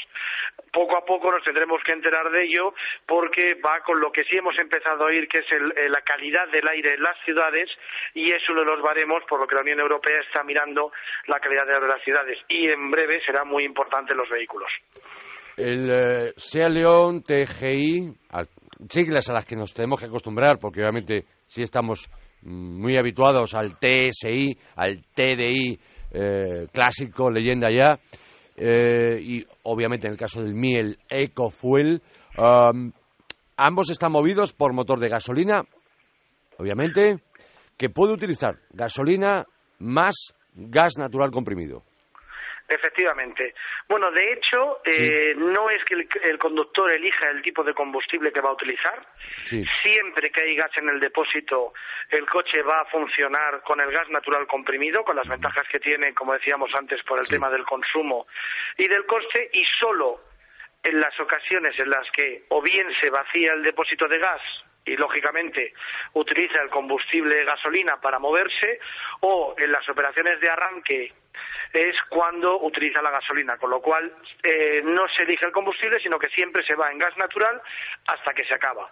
poco 0.72 0.96
a 0.96 1.04
poco 1.04 1.30
nos 1.30 1.44
tendremos 1.44 1.82
que 1.82 1.92
enterar 1.92 2.30
de 2.30 2.44
ello 2.44 2.72
porque 3.04 3.54
va 3.54 3.80
con 3.80 4.00
lo 4.00 4.10
que 4.10 4.24
sí 4.24 4.36
hemos 4.38 4.58
empezado 4.58 5.04
a 5.04 5.08
oír, 5.08 5.28
que 5.28 5.40
es 5.40 5.46
eh, 5.52 5.88
la 5.90 6.00
calidad 6.02 6.48
del 6.48 6.66
aire 6.68 6.94
en 6.94 7.02
las 7.02 7.18
ciudades 7.24 7.68
y 8.14 8.32
es 8.32 8.48
uno 8.48 8.60
de 8.60 8.66
los 8.66 8.80
baremos 8.80 9.22
por 9.24 9.40
lo 9.40 9.46
que 9.46 9.56
la 9.56 9.60
Unión 9.60 9.80
Europea 9.80 10.20
está 10.20 10.42
mirando 10.42 10.90
la 11.26 11.38
calidad 11.38 11.66
de 11.66 11.86
las 11.86 12.02
ciudades 12.02 12.38
y 12.48 12.68
en 12.68 12.90
breve 12.90 13.20
será 13.26 13.44
muy 13.44 13.64
importante 13.64 14.14
los 14.14 14.28
vehículos. 14.30 14.70
El 15.58 15.90
eh, 15.90 16.32
SEA 16.36 16.68
León 16.68 17.22
TGI, 17.22 18.14
siglas 18.88 19.28
a 19.28 19.32
las 19.32 19.44
que 19.44 19.56
nos 19.56 19.74
tenemos 19.74 19.98
que 19.98 20.06
acostumbrar, 20.06 20.56
porque 20.60 20.80
obviamente 20.80 21.24
sí 21.48 21.62
estamos 21.62 22.08
mm, 22.42 22.80
muy 22.80 22.96
habituados 22.96 23.54
al 23.54 23.76
TSI, 23.76 24.56
al 24.76 25.02
TDI 25.12 25.80
eh, 26.12 26.68
clásico, 26.72 27.28
leyenda 27.28 27.72
ya, 27.72 27.98
eh, 28.56 29.18
y 29.20 29.44
obviamente 29.64 30.06
en 30.06 30.12
el 30.12 30.18
caso 30.18 30.40
del 30.40 30.54
Mi, 30.54 30.76
el 30.76 30.96
EcoFuel, 31.10 32.02
ambos 33.56 33.90
están 33.90 34.12
movidos 34.12 34.52
por 34.52 34.72
motor 34.72 35.00
de 35.00 35.08
gasolina, 35.08 35.64
obviamente, 36.56 37.18
que 37.76 37.90
puede 37.90 38.12
utilizar 38.12 38.60
gasolina 38.70 39.44
más 39.80 40.14
gas 40.54 40.98
natural 40.98 41.32
comprimido. 41.32 41.82
Efectivamente. 42.68 43.54
Bueno, 43.88 44.10
de 44.10 44.32
hecho, 44.32 44.80
eh, 44.84 45.34
no 45.36 45.70
es 45.70 45.82
que 45.84 45.94
el, 45.94 46.38
conductor 46.38 46.90
elija 46.92 47.30
el 47.30 47.40
tipo 47.40 47.64
de 47.64 47.72
combustible 47.72 48.30
que 48.30 48.42
va 48.42 48.50
a 48.50 48.52
utilizar. 48.52 49.06
Siempre 49.38 50.30
que 50.30 50.42
hay 50.42 50.54
gas 50.54 50.70
en 50.76 50.90
el 50.90 51.00
depósito, 51.00 51.72
el 52.10 52.26
coche 52.26 52.60
va 52.62 52.82
a 52.82 52.84
funcionar 52.84 53.62
con 53.62 53.80
el 53.80 53.90
gas 53.90 54.10
natural 54.10 54.46
comprimido, 54.46 55.02
con 55.02 55.16
las 55.16 55.26
ventajas 55.26 55.66
que 55.68 55.80
tiene, 55.80 56.12
como 56.12 56.34
decíamos 56.34 56.70
antes, 56.74 57.02
por 57.04 57.18
el 57.18 57.26
tema 57.26 57.48
del 57.48 57.64
consumo 57.64 58.26
y 58.76 58.86
del 58.86 59.06
coste, 59.06 59.48
y 59.50 59.64
solo 59.80 60.20
en 60.82 61.00
las 61.00 61.18
ocasiones 61.20 61.78
en 61.78 61.88
las 61.88 62.06
que 62.10 62.44
o 62.50 62.60
bien 62.60 62.86
se 63.00 63.08
vacía 63.08 63.54
el 63.54 63.62
depósito 63.62 64.06
de 64.08 64.18
gas 64.18 64.42
y 64.88 64.96
lógicamente 64.96 65.72
utiliza 66.14 66.60
el 66.62 66.70
combustible 66.70 67.44
gasolina 67.44 68.00
para 68.00 68.18
moverse 68.18 68.80
o 69.20 69.54
en 69.58 69.72
las 69.72 69.88
operaciones 69.88 70.40
de 70.40 70.50
arranque 70.50 71.12
es 71.72 71.96
cuando 72.08 72.60
utiliza 72.62 73.02
la 73.02 73.10
gasolina, 73.10 73.56
con 73.58 73.70
lo 73.70 73.80
cual 73.80 74.12
eh, 74.42 74.80
no 74.84 75.06
se 75.08 75.22
elige 75.22 75.44
el 75.44 75.52
combustible, 75.52 76.00
sino 76.00 76.18
que 76.18 76.28
siempre 76.28 76.64
se 76.64 76.74
va 76.74 76.90
en 76.90 76.98
gas 76.98 77.16
natural 77.16 77.60
hasta 78.06 78.32
que 78.32 78.44
se 78.44 78.54
acaba. 78.54 78.90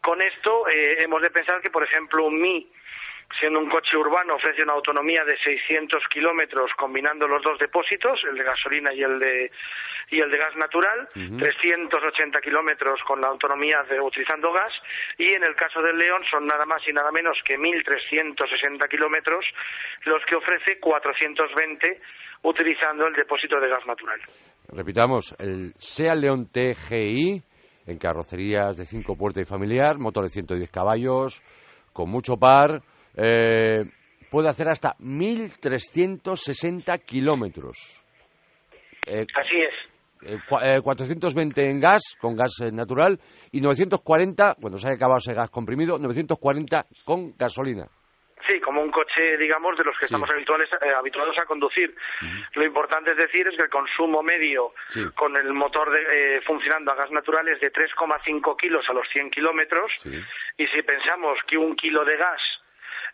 Con 0.00 0.20
esto 0.20 0.68
eh, 0.68 1.02
hemos 1.02 1.22
de 1.22 1.30
pensar 1.30 1.60
que, 1.60 1.70
por 1.70 1.84
ejemplo, 1.84 2.24
un 2.24 2.40
Mi 2.40 2.70
siendo 3.38 3.58
un 3.58 3.68
coche 3.68 3.96
urbano, 3.96 4.36
ofrece 4.36 4.62
una 4.62 4.74
autonomía 4.74 5.24
de 5.24 5.36
600 5.38 6.02
kilómetros 6.08 6.70
combinando 6.76 7.26
los 7.26 7.42
dos 7.42 7.58
depósitos, 7.58 8.20
el 8.28 8.36
de 8.36 8.44
gasolina 8.44 8.92
y 8.94 9.02
el 9.02 9.18
de, 9.18 9.50
y 10.10 10.20
el 10.20 10.30
de 10.30 10.38
gas 10.38 10.56
natural, 10.56 11.08
380 11.12 12.40
kilómetros 12.40 13.00
con 13.06 13.20
la 13.20 13.28
autonomía 13.28 13.82
de 13.90 14.00
utilizando 14.00 14.52
gas, 14.52 14.72
y 15.18 15.34
en 15.34 15.44
el 15.44 15.54
caso 15.54 15.82
del 15.82 15.96
León 15.96 16.22
son 16.30 16.46
nada 16.46 16.64
más 16.64 16.82
y 16.86 16.92
nada 16.92 17.10
menos 17.10 17.36
que 17.44 17.56
1.360 17.58 18.88
kilómetros 18.88 19.44
los 20.04 20.22
que 20.24 20.36
ofrece 20.36 20.78
420 20.78 22.00
utilizando 22.42 23.06
el 23.06 23.14
depósito 23.14 23.58
de 23.58 23.68
gas 23.68 23.86
natural. 23.86 24.20
Repitamos, 24.68 25.34
el 25.38 25.72
SEA 25.78 26.14
León 26.14 26.48
TGI 26.52 27.42
en 27.86 27.98
carrocerías 27.98 28.76
de 28.76 28.84
5 28.84 29.16
puertas 29.16 29.42
y 29.42 29.46
familiar, 29.46 29.98
motor 29.98 30.24
de 30.24 30.30
110 30.30 30.70
caballos, 30.70 31.42
con 31.92 32.10
mucho 32.10 32.36
par, 32.36 32.82
eh, 33.16 33.84
puede 34.30 34.48
hacer 34.48 34.68
hasta 34.68 34.96
1.360 34.98 37.04
kilómetros. 37.04 37.76
Eh, 39.06 39.26
Así 39.34 39.60
es. 39.60 39.74
420 40.82 41.60
eh, 41.60 41.70
en 41.70 41.80
gas, 41.80 42.16
con 42.20 42.34
gas 42.34 42.58
natural, 42.72 43.20
y 43.52 43.60
940, 43.60 44.56
cuando 44.60 44.76
se 44.78 44.88
haya 44.88 44.96
acabado 44.96 45.18
ese 45.18 45.34
gas 45.34 45.50
comprimido, 45.50 45.98
940 45.98 46.86
con 47.04 47.36
gasolina. 47.36 47.86
Sí, 48.46 48.58
como 48.60 48.82
un 48.82 48.90
coche, 48.90 49.36
digamos, 49.38 49.76
de 49.76 49.84
los 49.84 49.96
que 49.98 50.06
estamos 50.06 50.28
habituales, 50.30 50.68
habituados 50.96 51.36
a 51.38 51.44
conducir. 51.46 51.94
Lo 52.54 52.64
importante 52.64 53.12
es 53.12 53.16
decir 53.16 53.48
es 53.48 53.56
que 53.56 53.62
el 53.62 53.70
consumo 53.70 54.22
medio 54.22 54.72
con 55.16 55.36
el 55.36 55.52
motor 55.52 55.90
funcionando 56.46 56.92
a 56.92 56.94
gas 56.94 57.10
natural 57.10 57.48
es 57.48 57.60
de 57.60 57.72
3,5 57.72 58.56
kilos 58.56 58.88
a 58.88 58.92
los 58.92 59.08
100 59.08 59.30
kilómetros. 59.30 59.90
Y 60.56 60.66
si 60.68 60.80
pensamos 60.82 61.40
que 61.48 61.58
un 61.58 61.74
kilo 61.74 62.04
de 62.04 62.16
gas 62.16 62.40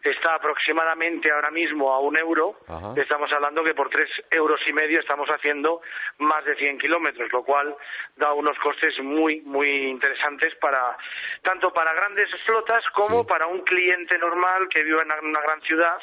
está 0.03 0.35
aproximadamente 0.35 1.31
ahora 1.31 1.51
mismo 1.51 1.93
a 1.93 2.01
un 2.01 2.17
euro, 2.17 2.57
estamos 2.97 3.31
hablando 3.33 3.63
que 3.63 3.75
por 3.75 3.89
tres 3.89 4.09
euros 4.31 4.61
y 4.69 4.73
medio 4.73 5.01
estamos 5.01 5.29
haciendo 5.29 5.81
más 6.19 6.45
de 6.45 6.57
100 6.57 6.79
kilómetros, 6.79 7.31
lo 7.33 7.45
cual 7.45 7.75
da 8.17 8.33
unos 8.33 8.59
costes 8.59 8.95
muy, 9.03 9.41
muy 9.43 9.91
interesantes 9.91 10.55
para 10.61 10.97
tanto 11.43 11.73
para 11.73 11.95
grandes 11.95 12.29
flotas 12.45 12.83
como 12.95 13.25
para 13.25 13.47
un 13.47 13.63
cliente 13.63 14.19
normal 14.19 14.69
que 14.69 14.83
vive 14.83 15.03
en 15.03 15.27
una 15.27 15.41
gran 15.41 15.61
ciudad 15.63 15.99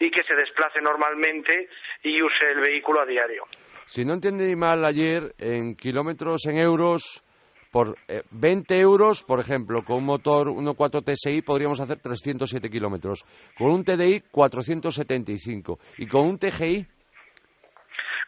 y 0.00 0.10
que 0.10 0.22
se 0.24 0.34
desplace 0.34 0.80
normalmente 0.80 1.68
y 2.02 2.22
use 2.22 2.50
el 2.50 2.60
vehículo 2.60 3.00
a 3.00 3.06
diario. 3.06 3.44
Si 3.84 4.04
no 4.04 4.14
entendí 4.14 4.54
mal 4.54 4.84
ayer, 4.84 5.32
en 5.38 5.74
kilómetros, 5.74 6.46
en 6.46 6.58
euros, 6.58 7.24
por 7.70 7.96
20 8.30 8.74
eh, 8.74 8.80
euros, 8.80 9.24
por 9.24 9.40
ejemplo, 9.40 9.84
con 9.84 9.98
un 9.98 10.04
motor 10.04 10.48
1.4 10.48 11.02
TSI 11.04 11.42
podríamos 11.42 11.80
hacer 11.80 11.98
307 12.00 12.70
kilómetros. 12.70 13.24
Con 13.56 13.70
un 13.70 13.84
TDI, 13.84 14.22
475. 14.30 15.78
Y 15.98 16.06
con 16.06 16.26
un 16.26 16.38
TGI, 16.38 16.86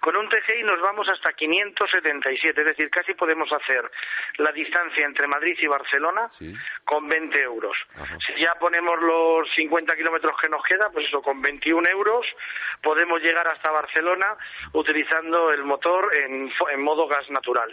con 0.00 0.16
un 0.16 0.28
TGI 0.28 0.62
nos 0.64 0.80
vamos 0.80 1.06
hasta 1.08 1.32
577, 1.32 2.60
es 2.60 2.66
decir, 2.66 2.90
casi 2.90 3.14
podemos 3.14 3.48
hacer 3.52 3.90
la 4.38 4.50
distancia 4.52 5.04
entre 5.04 5.26
Madrid 5.26 5.56
y 5.60 5.66
Barcelona 5.66 6.28
con 6.84 7.08
20 7.08 7.40
euros. 7.42 7.76
Si 8.26 8.40
ya 8.40 8.54
ponemos 8.58 8.98
los 9.00 9.48
50 9.54 9.94
kilómetros 9.96 10.34
que 10.40 10.48
nos 10.48 10.62
queda, 10.64 10.88
pues 10.90 11.06
eso, 11.06 11.20
con 11.20 11.40
21 11.40 11.88
euros 11.90 12.26
podemos 12.82 13.20
llegar 13.20 13.46
hasta 13.48 13.70
Barcelona 13.70 14.36
utilizando 14.72 15.50
el 15.50 15.64
motor 15.64 16.10
en, 16.16 16.50
modo 16.82 17.06
gas 17.06 17.28
natural. 17.30 17.70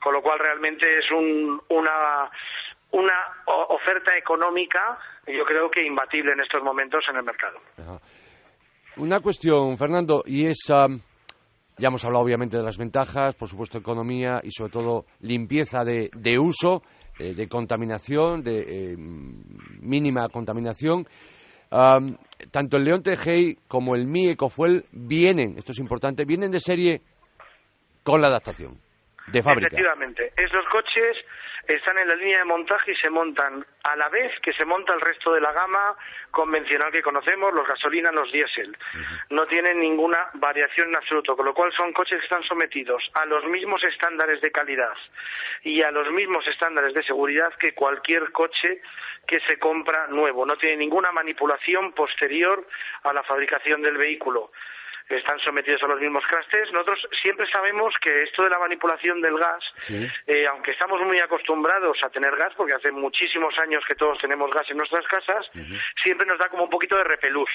Con 0.00 0.14
lo 0.14 0.22
cual 0.22 0.38
realmente 0.38 0.98
es 0.98 1.10
una 1.10 2.30
una 2.92 3.14
oferta 3.68 4.16
económica, 4.16 4.98
yo 5.26 5.44
creo 5.44 5.70
que 5.70 5.84
imbatible 5.84 6.32
en 6.32 6.40
estos 6.40 6.62
momentos 6.62 7.04
en 7.08 7.16
el 7.16 7.22
mercado. 7.22 7.60
Una 8.96 9.20
cuestión, 9.20 9.76
Fernando, 9.76 10.24
y 10.26 10.48
es 10.48 10.68
ya 11.80 11.88
hemos 11.88 12.04
hablado 12.04 12.24
obviamente 12.24 12.56
de 12.56 12.62
las 12.62 12.78
ventajas, 12.78 13.34
por 13.34 13.48
supuesto 13.48 13.78
economía 13.78 14.40
y 14.42 14.50
sobre 14.50 14.70
todo 14.70 15.06
limpieza 15.20 15.82
de, 15.82 16.38
uso, 16.38 16.82
eh, 17.18 17.34
de 17.34 17.48
contaminación, 17.48 18.42
de 18.42 18.92
eh, 18.92 18.96
mínima 18.96 20.28
contaminación. 20.28 21.06
tanto 22.50 22.76
el 22.76 22.84
León 22.84 23.02
TGI 23.02 23.58
como 23.66 23.94
el 23.94 24.06
Mi 24.06 24.30
Ecofuel 24.30 24.84
vienen, 24.92 25.56
esto 25.56 25.72
es 25.72 25.78
importante, 25.78 26.24
vienen 26.24 26.50
de 26.50 26.60
serie 26.60 27.00
con 28.02 28.20
la 28.20 28.28
adaptación 28.28 28.89
de 29.30 29.42
fábrica. 29.42 29.68
Efectivamente, 29.68 30.32
esos 30.36 30.64
coches 30.66 31.16
están 31.66 31.98
en 31.98 32.08
la 32.08 32.14
línea 32.14 32.38
de 32.38 32.44
montaje 32.44 32.92
y 32.92 32.96
se 32.96 33.10
montan 33.10 33.64
a 33.84 33.96
la 33.96 34.08
vez 34.08 34.32
que 34.40 34.52
se 34.52 34.64
monta 34.64 34.92
el 34.92 35.00
resto 35.00 35.32
de 35.32 35.40
la 35.40 35.52
gama 35.52 35.96
convencional 36.30 36.90
que 36.90 37.02
conocemos, 37.02 37.52
los 37.52 37.66
gasolina, 37.66 38.10
los 38.12 38.30
diésel. 38.32 38.76
No 39.30 39.46
tienen 39.46 39.78
ninguna 39.78 40.30
variación 40.34 40.88
en 40.88 40.96
absoluto, 40.96 41.36
con 41.36 41.46
lo 41.46 41.54
cual 41.54 41.72
son 41.72 41.92
coches 41.92 42.18
que 42.18 42.24
están 42.24 42.42
sometidos 42.44 43.02
a 43.14 43.24
los 43.26 43.44
mismos 43.46 43.82
estándares 43.84 44.40
de 44.40 44.50
calidad 44.50 44.94
y 45.62 45.82
a 45.82 45.90
los 45.90 46.10
mismos 46.10 46.46
estándares 46.46 46.94
de 46.94 47.02
seguridad 47.04 47.52
que 47.58 47.74
cualquier 47.74 48.32
coche 48.32 48.80
que 49.26 49.40
se 49.40 49.58
compra 49.58 50.08
nuevo. 50.08 50.44
No 50.46 50.56
tiene 50.56 50.76
ninguna 50.76 51.12
manipulación 51.12 51.92
posterior 51.92 52.66
a 53.04 53.12
la 53.12 53.22
fabricación 53.22 53.82
del 53.82 53.96
vehículo 53.96 54.50
están 55.16 55.38
sometidos 55.40 55.82
a 55.82 55.86
los 55.86 56.00
mismos 56.00 56.24
crastes. 56.26 56.70
Nosotros 56.72 57.06
siempre 57.22 57.46
sabemos 57.50 57.94
que 58.00 58.22
esto 58.22 58.42
de 58.42 58.50
la 58.50 58.58
manipulación 58.58 59.20
del 59.20 59.38
gas, 59.38 59.64
eh, 60.26 60.46
aunque 60.46 60.72
estamos 60.72 61.00
muy 61.02 61.18
acostumbrados 61.20 61.98
a 62.02 62.10
tener 62.10 62.34
gas, 62.36 62.52
porque 62.56 62.74
hace 62.74 62.92
muchísimos 62.92 63.56
años 63.58 63.84
que 63.86 63.94
todos 63.94 64.18
tenemos 64.18 64.50
gas 64.52 64.70
en 64.70 64.76
nuestras 64.76 65.06
casas, 65.06 65.50
siempre 66.02 66.26
nos 66.26 66.38
da 66.38 66.48
como 66.48 66.64
un 66.64 66.70
poquito 66.70 66.96
de 66.96 67.04
repelús. 67.04 67.50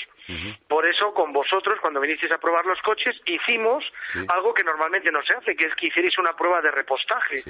Por 0.68 0.86
eso, 0.86 1.14
con 1.14 1.32
vosotros, 1.32 1.80
cuando 1.80 2.00
vinisteis 2.00 2.32
a 2.32 2.38
probar 2.38 2.66
los 2.66 2.82
coches, 2.82 3.16
hicimos 3.26 3.84
algo 4.28 4.54
que 4.54 4.64
normalmente 4.64 5.12
no 5.12 5.22
se 5.24 5.34
hace, 5.34 5.56
que 5.56 5.68
es 5.68 5.76
que 5.76 5.88
hicierais 5.88 6.18
una 6.18 6.36
prueba 6.36 6.62
de 6.62 6.72
repostaje, 6.72 7.44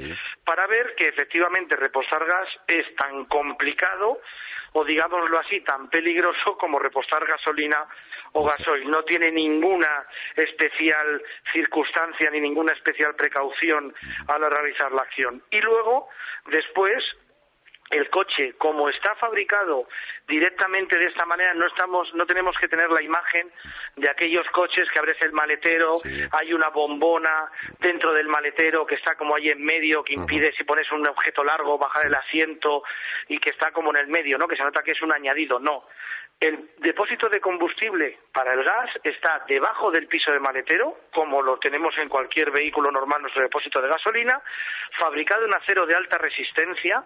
para 0.44 0.68
ver 0.68 0.96
que 0.96 1.08
efectivamente 1.08 1.76
repostar 1.76 2.26
gas 2.26 2.50
es 2.68 2.96
tan 2.96 3.26
complicado 3.26 4.22
o 4.78 4.84
digámoslo 4.84 5.40
así, 5.40 5.62
tan 5.62 5.90
peligroso 5.90 6.58
como 6.58 6.80
repostar 6.80 7.26
gasolina 7.26 7.88
o 8.36 8.44
gasoil. 8.44 8.90
No 8.90 9.04
tiene 9.04 9.32
ninguna 9.32 10.06
especial 10.36 11.22
circunstancia 11.54 12.30
ni 12.30 12.42
ninguna 12.42 12.74
especial 12.74 13.16
precaución 13.16 13.94
a 14.28 14.38
la 14.38 14.50
realizar 14.50 14.92
la 14.92 15.04
acción. 15.04 15.42
Y 15.52 15.62
luego, 15.62 16.10
después, 16.48 17.02
el 17.92 18.10
coche, 18.10 18.56
como 18.58 18.90
está 18.90 19.16
fabricado 19.16 19.88
directamente 20.28 20.98
de 20.98 21.06
esta 21.06 21.26
manera, 21.26 21.54
no 21.54 21.68
estamos, 21.68 22.14
no 22.16 22.26
tenemos 22.26 22.58
que 22.58 22.68
tener 22.68 22.90
la 22.90 23.02
imagen 23.02 23.50
de 23.96 24.10
aquellos 24.10 24.46
coches 24.50 24.90
que 24.92 25.00
abres 25.00 25.22
el 25.22 25.32
maletero, 25.32 25.96
hay 26.32 26.52
una 26.52 26.70
bombona 26.70 27.50
dentro 27.80 28.12
del 28.12 28.28
maletero 28.28 28.86
que 28.86 28.96
está 28.96 29.16
como 29.16 29.36
ahí 29.36 29.50
en 29.50 29.64
medio, 29.64 30.04
que 30.04 30.14
impide 30.14 30.52
si 30.58 30.64
pones 30.64 30.92
un 30.92 31.08
objeto 31.08 31.44
largo 31.44 31.78
bajar 31.78 32.08
el 32.08 32.16
asiento 32.16 32.84
y 33.30 33.38
que 33.38 33.52
está 33.52 33.72
como 33.72 33.92
en 33.92 33.98
el 33.98 34.08
medio, 34.08 34.38
¿no? 34.38 34.48
Que 34.48 34.58
se 34.58 34.64
nota 34.64 34.84
que 34.84 34.92
es 34.92 35.02
un 35.02 35.14
añadido, 35.14 35.60
no. 35.60 35.86
El 36.40 36.70
depósito 36.80 37.30
de 37.30 37.40
combustible 37.40 38.20
para 38.34 38.54
el 38.54 38.64
gas 38.64 38.90
está 39.04 39.44
debajo 39.48 39.90
del 39.90 40.08
piso 40.08 40.32
de 40.32 40.40
maletero, 40.40 40.98
como 41.14 41.42
lo 41.42 41.58
tenemos 41.58 41.98
en 41.98 42.10
cualquier 42.10 42.52
vehículo 42.52 42.92
normal, 42.92 43.22
nuestro 43.22 43.42
depósito 43.42 43.82
de 43.82 43.88
gasolina, 43.88 44.42
fabricado 45.00 45.46
en 45.46 45.54
acero 45.54 45.86
de 45.86 45.96
alta 45.96 46.18
resistencia 46.18 47.04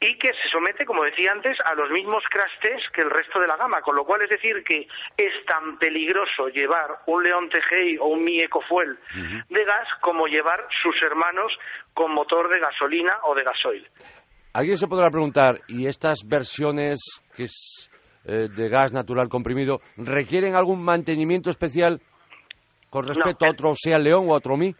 y 0.00 0.18
que 0.18 0.28
se 0.28 0.48
somete, 0.50 0.84
como 0.84 1.04
decía 1.04 1.32
antes, 1.32 1.56
a 1.64 1.74
los 1.74 1.90
mismos 1.90 2.22
crastes 2.30 2.82
que 2.92 3.00
el 3.00 3.10
resto 3.10 3.40
de 3.40 3.46
la 3.46 3.56
gama, 3.56 3.80
con 3.80 3.96
lo 3.96 4.04
cual 4.04 4.22
es 4.22 4.30
decir 4.30 4.62
que 4.62 4.86
es 5.16 5.46
tan 5.46 5.78
peligroso 5.78 6.48
llevar 6.48 7.00
un 7.06 7.22
León 7.22 7.48
TGI 7.48 7.98
o 7.98 8.06
un 8.06 8.22
Mi 8.22 8.40
Ecofuel 8.40 8.98
de 9.48 9.64
gas 9.64 9.88
como 10.00 10.26
llevar 10.26 10.66
sus 10.82 10.94
hermanos 11.02 11.52
con 11.92 12.12
motor 12.12 12.48
de 12.50 12.60
gasolina 12.60 13.18
o 13.24 13.34
de 13.34 13.44
gasoil. 13.44 13.88
Alguien 14.52 14.76
se 14.76 14.86
podrá 14.86 15.10
preguntar, 15.10 15.60
¿y 15.66 15.86
estas 15.86 16.28
versiones 16.28 17.00
que 17.34 17.44
es 17.44 17.90
eh, 18.24 18.48
de 18.48 18.68
gas 18.68 18.92
natural 18.92 19.28
comprimido 19.28 19.80
requieren 19.96 20.54
algún 20.54 20.82
mantenimiento 20.84 21.50
especial 21.50 22.00
con 22.90 23.06
respecto 23.06 23.46
a 23.46 23.50
otro 23.50 23.74
sea 23.74 23.98
León 23.98 24.26
o 24.28 24.34
a 24.34 24.36
otro 24.36 24.56
Mi? 24.56 24.74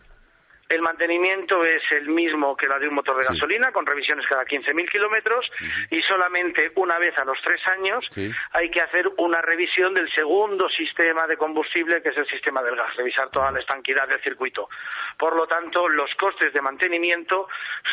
El 0.68 0.80
mantenimiento 0.80 1.62
es 1.64 1.82
el 1.90 2.08
mismo 2.08 2.56
que 2.56 2.66
la 2.66 2.78
de 2.78 2.88
un 2.88 2.94
motor 2.94 3.16
de 3.18 3.26
gasolina, 3.28 3.70
con 3.70 3.84
revisiones 3.84 4.26
cada 4.26 4.44
15.000 4.44 4.90
kilómetros, 4.90 5.44
y 5.90 6.00
solamente 6.02 6.72
una 6.76 6.98
vez 6.98 7.16
a 7.18 7.24
los 7.24 7.36
tres 7.44 7.60
años 7.68 8.04
hay 8.52 8.70
que 8.70 8.80
hacer 8.80 9.08
una 9.18 9.42
revisión 9.42 9.92
del 9.92 10.10
segundo 10.12 10.68
sistema 10.70 11.26
de 11.26 11.36
combustible, 11.36 12.02
que 12.02 12.08
es 12.08 12.16
el 12.16 12.26
sistema 12.26 12.62
del 12.62 12.76
gas, 12.76 12.96
revisar 12.96 13.28
toda 13.30 13.50
la 13.50 13.60
estanquidad 13.60 14.08
del 14.08 14.22
circuito. 14.22 14.68
Por 15.18 15.36
lo 15.36 15.46
tanto, 15.46 15.86
los 15.86 16.10
costes 16.14 16.52
de 16.52 16.62
mantenimiento 16.62 17.46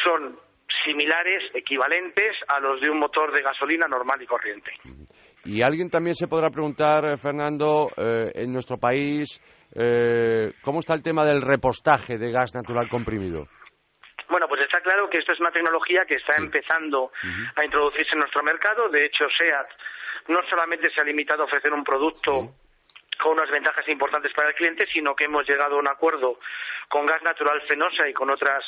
son 0.03 0.39
similares, 0.83 1.43
equivalentes 1.53 2.35
a 2.47 2.59
los 2.59 2.81
de 2.81 2.89
un 2.89 2.99
motor 2.99 3.31
de 3.33 3.41
gasolina 3.41 3.87
normal 3.87 4.21
y 4.21 4.27
corriente. 4.27 4.71
Y 5.45 5.61
alguien 5.61 5.89
también 5.89 6.15
se 6.15 6.27
podrá 6.27 6.49
preguntar, 6.49 7.05
eh, 7.05 7.17
Fernando, 7.17 7.89
eh, 7.97 8.31
en 8.35 8.53
nuestro 8.53 8.77
país, 8.77 9.39
eh, 9.75 10.53
¿cómo 10.61 10.79
está 10.79 10.93
el 10.93 11.03
tema 11.03 11.25
del 11.25 11.41
repostaje 11.41 12.17
de 12.17 12.31
gas 12.31 12.53
natural 12.53 12.87
comprimido? 12.89 13.47
Bueno, 14.29 14.47
pues 14.47 14.61
está 14.61 14.79
claro 14.81 15.09
que 15.09 15.17
esto 15.17 15.33
es 15.33 15.39
una 15.39 15.51
tecnología 15.51 16.05
que 16.07 16.15
está 16.15 16.35
empezando 16.37 17.11
a 17.55 17.65
introducirse 17.65 18.13
en 18.13 18.19
nuestro 18.19 18.43
mercado. 18.43 18.87
De 18.87 19.05
hecho, 19.05 19.25
SEAT 19.37 19.67
no 20.29 20.39
solamente 20.49 20.89
se 20.89 21.01
ha 21.01 21.03
limitado 21.03 21.43
a 21.43 21.45
ofrecer 21.45 21.73
un 21.73 21.83
producto 21.83 22.55
con 23.21 23.33
unas 23.33 23.49
ventajas 23.51 23.87
importantes 23.87 24.33
para 24.33 24.49
el 24.49 24.55
cliente, 24.55 24.85
sino 24.91 25.15
que 25.15 25.25
hemos 25.25 25.47
llegado 25.47 25.75
a 25.75 25.79
un 25.79 25.87
acuerdo 25.87 26.39
con 26.89 27.05
Gas 27.05 27.21
Natural 27.23 27.61
Fenosa 27.67 28.07
y 28.07 28.13
con 28.13 28.29
otras 28.29 28.63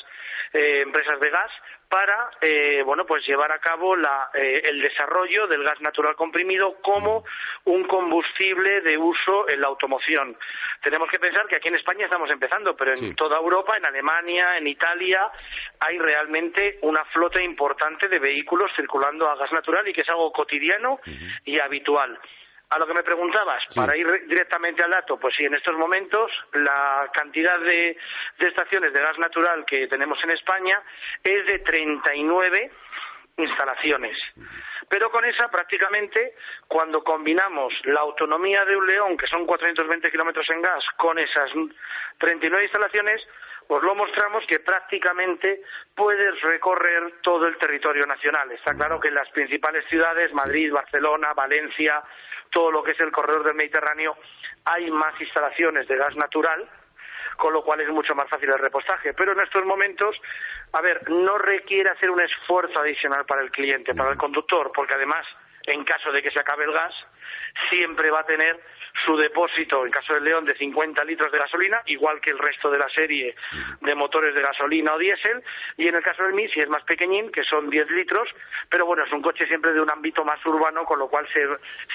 eh, 0.53 0.81
empresas 0.81 1.19
de 1.19 1.29
gas 1.29 1.51
para 1.93 2.31
eh, 2.41 2.81
bueno 2.83 3.05
pues 3.05 3.23
llevar 3.27 3.51
a 3.51 3.59
cabo 3.59 3.95
eh, 3.95 4.61
el 4.65 4.81
desarrollo 4.81 5.45
del 5.45 5.63
gas 5.63 5.79
natural 5.79 6.15
comprimido 6.15 6.77
como 6.81 7.23
un 7.65 7.83
combustible 7.83 8.81
de 8.81 8.97
uso 8.97 9.47
en 9.47 9.61
la 9.61 9.67
automoción. 9.67 10.35
Tenemos 10.81 11.07
que 11.07 11.19
pensar 11.19 11.45
que 11.45 11.57
aquí 11.57 11.67
en 11.67 11.75
España 11.75 12.05
estamos 12.05 12.31
empezando, 12.31 12.75
pero 12.75 12.95
en 12.95 13.15
toda 13.15 13.37
Europa, 13.37 13.77
en 13.77 13.85
Alemania, 13.85 14.57
en 14.57 14.65
Italia, 14.65 15.29
hay 15.79 15.99
realmente 15.99 16.79
una 16.81 17.05
flota 17.05 17.39
importante 17.39 18.07
de 18.07 18.17
vehículos 18.17 18.71
circulando 18.75 19.29
a 19.29 19.35
gas 19.35 19.51
natural 19.51 19.87
y 19.87 19.93
que 19.93 20.01
es 20.01 20.09
algo 20.09 20.31
cotidiano 20.31 20.99
y 21.45 21.59
habitual. 21.59 22.17
A 22.73 22.79
lo 22.79 22.87
que 22.87 22.93
me 22.95 23.03
preguntabas, 23.03 23.63
para 23.75 23.95
ir 23.95 24.25
directamente 24.25 24.83
al 24.83 24.89
dato, 24.89 25.19
pues 25.19 25.35
sí, 25.37 25.45
en 25.45 25.53
estos 25.53 25.77
momentos 25.77 26.31
la 26.53 27.07
cantidad 27.13 27.59
de, 27.59 27.95
estaciones 28.39 28.91
de 28.91 28.99
gas 28.99 29.19
natural 29.19 29.63
que 29.63 29.87
tenemos 29.87 30.17
en 30.23 30.31
España 30.31 30.81
es 31.23 31.45
de 31.45 31.59
39 31.59 32.71
instalaciones. 33.37 34.17
Pero 34.89 35.11
con 35.11 35.23
esa, 35.23 35.49
prácticamente, 35.49 36.33
cuando 36.67 37.03
combinamos 37.03 37.71
la 37.83 37.99
autonomía 37.99 38.65
de 38.65 38.75
un 38.75 38.87
león, 38.87 39.17
que 39.17 39.27
son 39.27 39.45
420 39.45 40.09
kilómetros 40.09 40.49
en 40.49 40.61
gas, 40.63 40.83
con 40.97 41.19
esas 41.19 41.51
39 42.17 42.63
instalaciones, 42.63 43.21
pues 43.67 43.83
lo 43.83 43.93
mostramos 43.93 44.43
que 44.47 44.59
prácticamente 44.59 45.61
puedes 45.95 46.41
recorrer 46.41 47.21
todo 47.21 47.47
el 47.47 47.57
territorio 47.57 48.07
nacional. 48.07 48.51
Está 48.51 48.73
claro 48.73 48.99
que 48.99 49.09
en 49.09 49.15
las 49.15 49.29
principales 49.29 49.85
ciudades, 49.89 50.33
Madrid, 50.33 50.71
Barcelona, 50.71 51.33
Valencia, 51.33 52.03
todo 52.53 52.71
lo 52.71 52.83
que 52.83 52.91
es 52.91 52.99
el 53.01 53.11
corredor 53.11 53.43
del 53.43 53.55
Mediterráneo, 53.55 54.15
hay 54.63 54.89
más 54.91 55.19
instalaciones 55.19 55.87
de 55.87 55.97
gas 55.97 56.15
natural, 56.15 56.69
con 57.35 57.51
lo 57.51 57.63
cual 57.63 57.81
es 57.81 57.89
mucho 57.89 58.13
más 58.15 58.29
fácil 58.29 58.49
el 58.49 58.59
repostaje. 58.59 59.13
Pero 59.13 59.33
en 59.33 59.41
estos 59.41 59.65
momentos, 59.65 60.15
a 60.71 60.81
ver, 60.81 61.09
no 61.09 61.37
requiere 61.37 61.89
hacer 61.89 62.11
un 62.11 62.21
esfuerzo 62.21 62.79
adicional 62.79 63.25
para 63.25 63.41
el 63.41 63.51
cliente, 63.51 63.95
para 63.95 64.11
el 64.11 64.17
conductor, 64.17 64.71
porque 64.73 64.93
además, 64.93 65.25
en 65.63 65.83
caso 65.83 66.11
de 66.11 66.21
que 66.21 66.31
se 66.31 66.39
acabe 66.39 66.63
el 66.63 66.71
gas, 66.71 66.93
siempre 67.69 68.09
va 68.11 68.21
a 68.21 68.25
tener 68.25 68.59
su 69.05 69.17
depósito, 69.17 69.85
en 69.85 69.91
caso 69.91 70.13
del 70.13 70.23
León, 70.23 70.45
de 70.45 70.55
50 70.55 71.03
litros 71.03 71.31
de 71.31 71.39
gasolina, 71.39 71.81
igual 71.87 72.21
que 72.21 72.31
el 72.31 72.37
resto 72.37 72.69
de 72.69 72.77
la 72.77 72.87
serie 72.89 73.35
de 73.81 73.95
motores 73.95 74.35
de 74.35 74.41
gasolina 74.41 74.93
o 74.93 74.99
diésel, 74.99 75.43
y 75.77 75.87
en 75.87 75.95
el 75.95 76.03
caso 76.03 76.23
del 76.23 76.33
Mi, 76.33 76.47
si 76.49 76.59
es 76.59 76.69
más 76.69 76.83
pequeñín, 76.83 77.31
que 77.31 77.43
son 77.43 77.69
10 77.69 77.89
litros, 77.89 78.27
pero 78.69 78.85
bueno, 78.85 79.03
es 79.05 79.11
un 79.11 79.21
coche 79.21 79.45
siempre 79.47 79.73
de 79.73 79.81
un 79.81 79.89
ámbito 79.89 80.23
más 80.23 80.43
urbano, 80.45 80.85
con 80.85 80.99
lo 80.99 81.07
cual 81.07 81.27
se, 81.33 81.41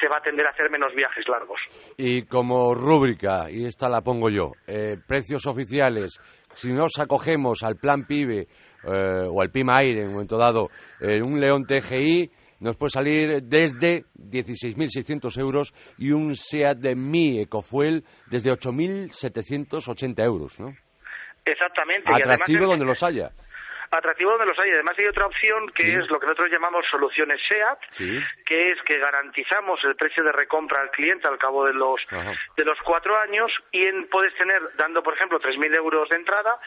se 0.00 0.08
va 0.08 0.18
a 0.18 0.20
tender 0.20 0.46
a 0.46 0.50
hacer 0.50 0.70
menos 0.70 0.92
viajes 0.94 1.26
largos. 1.28 1.60
Y 1.96 2.26
como 2.26 2.74
rúbrica, 2.74 3.50
y 3.50 3.64
esta 3.64 3.88
la 3.88 4.02
pongo 4.02 4.28
yo, 4.28 4.52
eh, 4.66 4.96
precios 5.06 5.46
oficiales, 5.46 6.20
si 6.54 6.72
nos 6.72 6.98
acogemos 6.98 7.62
al 7.62 7.76
plan 7.76 8.06
PIBE 8.06 8.40
eh, 8.40 8.46
o 9.30 9.40
al 9.40 9.50
PIMA 9.50 9.78
Aire 9.78 10.00
en 10.00 10.08
un 10.08 10.12
momento 10.14 10.36
dado, 10.36 10.68
en 11.00 11.22
un 11.22 11.40
León 11.40 11.64
TGI, 11.64 12.30
nos 12.60 12.76
puede 12.76 12.90
salir 12.90 13.42
desde 13.44 14.04
16.600 14.30 15.38
euros 15.38 15.72
y 15.98 16.12
un 16.12 16.34
SEAT 16.34 16.78
de 16.78 16.94
Mi 16.94 17.40
Ecofuel 17.40 18.04
desde 18.26 18.50
8.780 18.50 20.24
euros, 20.24 20.60
¿no? 20.60 20.72
Exactamente. 21.44 22.12
Atractivo 22.12 22.66
donde 22.66 22.84
los 22.84 23.02
haya 23.02 23.30
atractivo 23.90 24.30
donde 24.32 24.46
los 24.46 24.58
hay. 24.58 24.70
Además 24.70 24.96
hay 24.98 25.06
otra 25.06 25.26
opción 25.26 25.68
que 25.74 25.94
es 25.94 26.10
lo 26.10 26.20
que 26.20 26.26
nosotros 26.26 26.50
llamamos 26.50 26.84
soluciones 26.90 27.40
SEAT, 27.48 27.78
que 28.44 28.72
es 28.72 28.82
que 28.82 28.98
garantizamos 28.98 29.80
el 29.84 29.96
precio 29.96 30.22
de 30.24 30.32
recompra 30.32 30.80
al 30.80 30.90
cliente 30.90 31.26
al 31.26 31.38
cabo 31.38 31.66
de 31.66 31.74
los 31.74 32.00
de 32.56 32.64
los 32.64 32.78
cuatro 32.84 33.18
años 33.18 33.50
y 33.72 33.84
en, 33.84 34.08
puedes 34.08 34.34
tener, 34.36 34.60
dando 34.76 35.02
por 35.02 35.14
ejemplo 35.14 35.40
3.000 35.40 35.74
euros 35.76 36.08
de 36.08 36.16
entrada, 36.16 36.58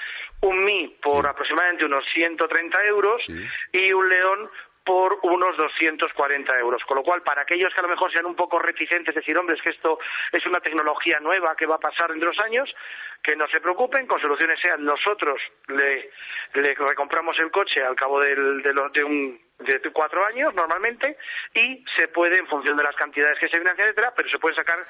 un 0.41 0.63
Mi 0.63 0.95
por 1.02 1.28
aproximadamente 1.28 1.86
unos 1.86 2.04
130 2.13 2.84
euros 2.86 3.24
y 3.71 3.93
un 3.93 4.10
León 4.10 4.50
por 4.83 5.19
unos 5.23 5.55
240 5.57 6.59
euros. 6.59 6.83
Con 6.85 6.97
lo 6.97 7.03
cual, 7.03 7.21
para 7.21 7.43
aquellos 7.43 7.73
que 7.73 7.79
a 7.79 7.83
lo 7.83 7.89
mejor 7.89 8.11
sean 8.11 8.25
un 8.25 8.35
poco 8.35 8.59
reticentes, 8.59 9.13
decir, 9.13 9.37
hombre, 9.37 9.55
es 9.55 9.61
que 9.61 9.71
esto 9.71 9.99
es 10.31 10.45
una 10.45 10.59
tecnología 10.59 11.19
nueva 11.19 11.55
que 11.55 11.65
va 11.65 11.75
a 11.75 11.79
pasar 11.79 12.11
entre 12.11 12.27
los 12.27 12.39
años, 12.39 12.73
que 13.21 13.35
no 13.35 13.47
se 13.47 13.61
preocupen, 13.61 14.07
con 14.07 14.19
soluciones 14.19 14.59
sean 14.59 14.83
nosotros 14.83 15.41
le, 15.67 16.09
le 16.53 16.73
recompramos 16.73 17.37
el 17.39 17.51
coche 17.51 17.83
al 17.83 17.95
cabo 17.95 18.19
del, 18.19 18.61
de, 18.61 18.73
de, 18.93 19.03
un, 19.03 19.39
de 19.63 19.80
cuatro 19.91 20.26
años 20.26 20.54
normalmente 20.54 21.17
y 21.54 21.84
se 21.95 22.08
puede, 22.08 22.38
en 22.38 22.47
función 22.47 22.78
de 22.78 22.84
las 22.84 22.95
cantidades 22.95 23.38
que 23.39 23.47
se 23.47 23.58
financian, 23.58 23.88
etcétera, 23.88 24.13
pero 24.15 24.30
se 24.30 24.39
pueden 24.39 24.56
sacar 24.56 24.86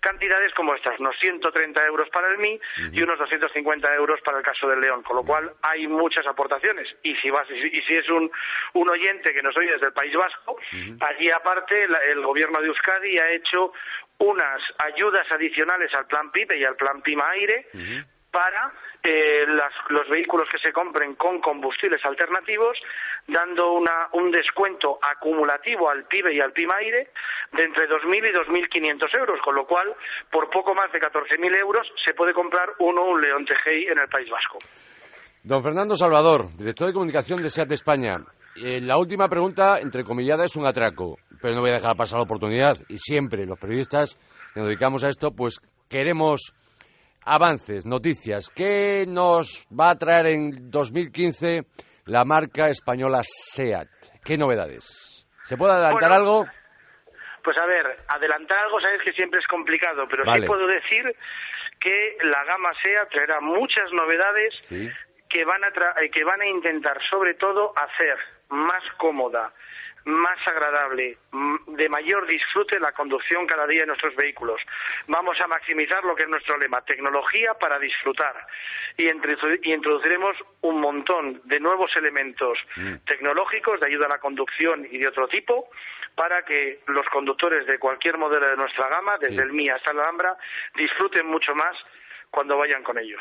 cantidades 0.00 0.52
como 0.54 0.74
estas, 0.74 0.98
unos 1.00 1.16
130 1.20 1.86
euros 1.86 2.08
para 2.10 2.28
el 2.28 2.38
MI 2.38 2.60
y 2.92 3.02
unos 3.02 3.18
250 3.18 3.94
euros 3.94 4.20
para 4.22 4.38
el 4.38 4.44
caso 4.44 4.68
del 4.68 4.80
León, 4.80 5.02
con 5.02 5.16
lo 5.16 5.24
cual 5.24 5.52
hay 5.62 5.86
muchas 5.86 6.26
aportaciones. 6.26 6.88
Y 7.02 7.14
si, 7.16 7.30
vas, 7.30 7.48
y 7.50 7.80
si 7.82 7.96
es 7.96 8.08
un, 8.08 8.30
un 8.74 8.88
oyente 8.88 9.32
que 9.32 9.42
nos 9.42 9.56
oye 9.56 9.72
desde 9.72 9.86
el 9.86 9.92
País 9.92 10.14
Vasco, 10.14 10.58
allí 11.00 11.30
aparte 11.30 11.84
el 11.84 12.22
gobierno 12.22 12.60
de 12.60 12.68
Euskadi 12.68 13.18
ha 13.18 13.30
hecho 13.30 13.72
unas 14.18 14.62
ayudas 14.78 15.30
adicionales 15.30 15.92
al 15.94 16.06
plan 16.06 16.30
PIPE 16.30 16.58
y 16.58 16.64
al 16.64 16.76
plan 16.76 17.02
PIMA 17.02 17.30
Aire 17.30 17.66
para 18.36 18.70
eh, 19.02 19.46
los 19.46 20.08
vehículos 20.10 20.46
que 20.52 20.58
se 20.58 20.70
compren 20.70 21.14
con 21.14 21.40
combustibles 21.40 22.04
alternativos, 22.04 22.76
dando 23.26 23.72
una, 23.72 24.08
un 24.12 24.30
descuento 24.30 24.98
acumulativo 25.00 25.88
al 25.88 26.04
PIBE 26.04 26.34
y 26.34 26.40
al 26.40 26.52
PIMAIRE 26.52 27.08
de 27.52 27.64
entre 27.64 27.88
2.000 27.88 28.28
y 28.28 28.92
2.500 28.92 29.18
euros, 29.18 29.40
con 29.42 29.54
lo 29.54 29.66
cual, 29.66 29.94
por 30.30 30.50
poco 30.50 30.74
más 30.74 30.92
de 30.92 31.00
14.000 31.00 31.56
euros, 31.56 31.86
se 32.04 32.12
puede 32.12 32.34
comprar 32.34 32.68
uno 32.80 33.04
un 33.06 33.22
León 33.22 33.46
TGI 33.46 33.86
en 33.86 34.00
el 34.00 34.08
País 34.08 34.28
Vasco. 34.28 34.58
Don 35.42 35.62
Fernando 35.62 35.94
Salvador, 35.94 36.54
director 36.58 36.88
de 36.88 36.92
comunicación 36.92 37.40
de 37.40 37.48
SEAT 37.48 37.72
España. 37.72 38.16
Eh, 38.56 38.80
la 38.82 38.98
última 38.98 39.28
pregunta, 39.28 39.78
entre 39.80 40.04
comillada, 40.04 40.44
es 40.44 40.56
un 40.56 40.66
atraco, 40.66 41.16
pero 41.40 41.54
no 41.54 41.62
voy 41.62 41.70
a 41.70 41.80
dejar 41.80 41.96
pasar 41.96 42.18
la 42.18 42.24
oportunidad. 42.24 42.76
Y 42.88 42.98
siempre 42.98 43.46
los 43.46 43.58
periodistas 43.58 44.18
que 44.52 44.60
nos 44.60 44.68
dedicamos 44.68 45.04
a 45.04 45.08
esto, 45.08 45.30
pues 45.30 45.60
queremos 45.88 46.52
avances, 47.26 47.84
noticias. 47.84 48.48
¿Qué 48.54 49.04
nos 49.06 49.66
va 49.68 49.90
a 49.90 49.96
traer 49.96 50.26
en 50.26 50.70
2015 50.70 51.62
la 52.06 52.24
marca 52.24 52.68
española 52.68 53.20
SEAT? 53.22 53.88
¿Qué 54.24 54.38
novedades? 54.38 55.26
¿Se 55.42 55.56
puede 55.56 55.74
adelantar 55.74 56.12
algo? 56.12 56.46
Pues 57.42 57.58
a 57.58 57.66
ver, 57.66 57.86
adelantar 58.08 58.58
algo 58.58 58.80
sabes 58.80 59.02
que 59.04 59.12
siempre 59.12 59.40
es 59.40 59.46
complicado, 59.46 60.06
pero 60.08 60.24
sí 60.24 60.46
puedo 60.46 60.66
decir 60.66 61.04
que 61.80 62.16
la 62.22 62.44
gama 62.44 62.70
SEAT 62.82 63.08
traerá 63.10 63.40
muchas 63.40 63.92
novedades 63.92 64.54
que, 65.28 65.44
van 65.44 65.64
a 65.64 65.70
que 66.10 66.24
van 66.24 66.40
a 66.40 66.46
intentar 66.46 66.98
sobre 67.10 67.34
todo 67.34 67.72
hacer 67.76 68.18
más 68.48 68.82
cómoda, 68.98 69.52
más 70.06 70.38
agradable, 70.46 71.18
de 71.66 71.88
mayor 71.88 72.26
disfrute 72.28 72.78
la 72.78 72.92
conducción 72.92 73.44
cada 73.44 73.66
día 73.66 73.80
de 73.80 73.88
nuestros 73.88 74.14
vehículos. 74.14 74.60
Vamos 75.08 75.36
a 75.40 75.48
maximizar 75.48 76.04
lo 76.04 76.14
que 76.14 76.22
es 76.22 76.28
nuestro 76.28 76.56
lema, 76.56 76.80
tecnología 76.82 77.54
para 77.54 77.78
disfrutar. 77.78 78.46
Y, 78.96 79.08
introduciremos 79.08 80.36
un 80.62 80.80
montón 80.80 81.40
de 81.44 81.58
nuevos 81.58 81.90
elementos 81.96 82.56
mm. 82.76 82.94
tecnológicos 83.04 83.80
de 83.80 83.86
ayuda 83.86 84.06
a 84.06 84.10
la 84.10 84.18
conducción 84.20 84.86
y 84.88 84.98
de 84.98 85.08
otro 85.08 85.26
tipo 85.26 85.70
para 86.14 86.42
que 86.42 86.80
los 86.86 87.06
conductores 87.08 87.66
de 87.66 87.78
cualquier 87.78 88.16
modelo 88.16 88.48
de 88.48 88.56
nuestra 88.56 88.88
gama, 88.88 89.18
desde 89.18 89.42
el 89.42 89.52
MI 89.52 89.70
hasta 89.70 89.90
el 89.90 89.98
Alhambra, 89.98 90.36
disfruten 90.76 91.26
mucho 91.26 91.52
más 91.54 91.76
cuando 92.30 92.56
vayan 92.56 92.84
con 92.84 92.96
ellos. 92.96 93.20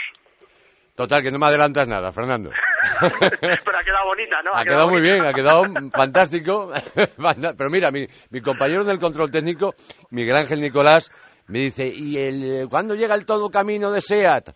Total, 0.95 1.21
que 1.23 1.31
no 1.31 1.39
me 1.39 1.47
adelantas 1.47 1.87
nada, 1.87 2.11
Fernando. 2.11 2.51
Pero 3.41 3.77
ha 3.77 3.83
quedado 3.83 4.05
bonita, 4.05 4.41
¿no? 4.43 4.51
Ha, 4.53 4.63
quedado, 4.63 4.89
muy 4.89 5.01
bien, 5.01 5.25
ha 5.25 5.33
quedado 5.33 5.63
fantástico. 5.91 6.71
Pero 7.57 7.69
mira, 7.69 7.91
mi, 7.91 8.07
compañero 8.41 8.83
del 8.83 8.99
control 8.99 9.31
técnico, 9.31 9.73
Miguel 10.11 10.37
Ángel 10.37 10.61
Nicolás, 10.61 11.11
me 11.47 11.59
dice, 11.59 11.85
¿y 11.87 12.17
el, 12.17 12.67
cuándo 12.69 12.95
llega 12.95 13.15
el 13.15 13.25
todo 13.25 13.49
camino 13.49 13.91
de 13.91 14.01
SEAT? 14.01 14.49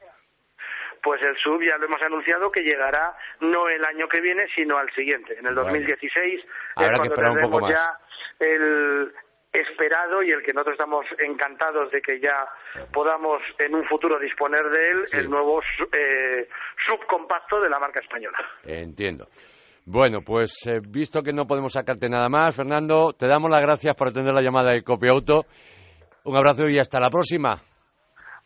Pues 1.01 1.21
el 1.21 1.35
sub 1.37 1.61
ya 1.61 1.77
lo 1.77 1.85
hemos 1.85 2.01
anunciado 2.01 2.51
que 2.51 2.61
llegará 2.61 3.15
no 3.39 3.69
el 3.69 3.83
año 3.85 4.07
que 4.07 4.19
viene, 4.19 4.45
sino 4.53 4.77
al 4.77 4.89
siguiente, 4.91 5.37
en 5.39 5.47
el 5.47 5.55
2016. 5.55 6.41
Habrá 6.75 6.99
que 6.99 7.07
esperar 7.07 7.31
un 7.31 7.41
poco 7.41 7.59
más. 7.61 7.71
ya 7.71 8.45
el, 8.45 9.13
esperado 9.51 10.21
y 10.21 10.31
el 10.31 10.43
que 10.43 10.53
nosotros 10.53 10.73
estamos 10.73 11.05
encantados 11.17 11.91
de 11.91 12.01
que 12.01 12.19
ya 12.19 12.47
podamos 12.93 13.41
en 13.57 13.75
un 13.75 13.83
futuro 13.85 14.19
disponer 14.19 14.69
de 14.69 14.91
él, 14.91 15.05
el 15.13 15.29
nuevo 15.29 15.61
eh, 15.91 16.47
subcompacto 16.85 17.59
de 17.61 17.69
la 17.69 17.79
marca 17.79 17.99
española. 17.99 18.37
Entiendo. 18.63 19.27
Bueno, 19.85 20.19
pues 20.23 20.67
eh, 20.67 20.79
visto 20.87 21.23
que 21.23 21.33
no 21.33 21.45
podemos 21.45 21.73
sacarte 21.73 22.09
nada 22.09 22.29
más, 22.29 22.55
Fernando, 22.55 23.13
te 23.17 23.27
damos 23.27 23.49
las 23.49 23.61
gracias 23.61 23.95
por 23.95 24.09
atender 24.09 24.33
la 24.33 24.41
llamada 24.41 24.71
de 24.71 24.83
Copiauto. 24.83 25.45
Un 26.25 26.37
abrazo 26.37 26.69
y 26.69 26.77
hasta 26.77 26.99
la 26.99 27.09
próxima. 27.09 27.55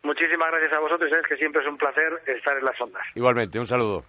Muchísimas 0.04 0.52
gracias 0.52 0.74
a 0.74 0.80
vosotros, 0.80 1.12
es 1.12 1.28
que 1.28 1.36
siempre 1.36 1.62
es 1.62 1.68
un 1.68 1.78
placer 1.78 2.13
estar 2.28 2.58
en 2.58 2.66
las 2.66 2.80
ondas. 2.80 3.04
Igualmente, 3.16 3.60
un 3.60 3.66
saludo. 3.66 4.04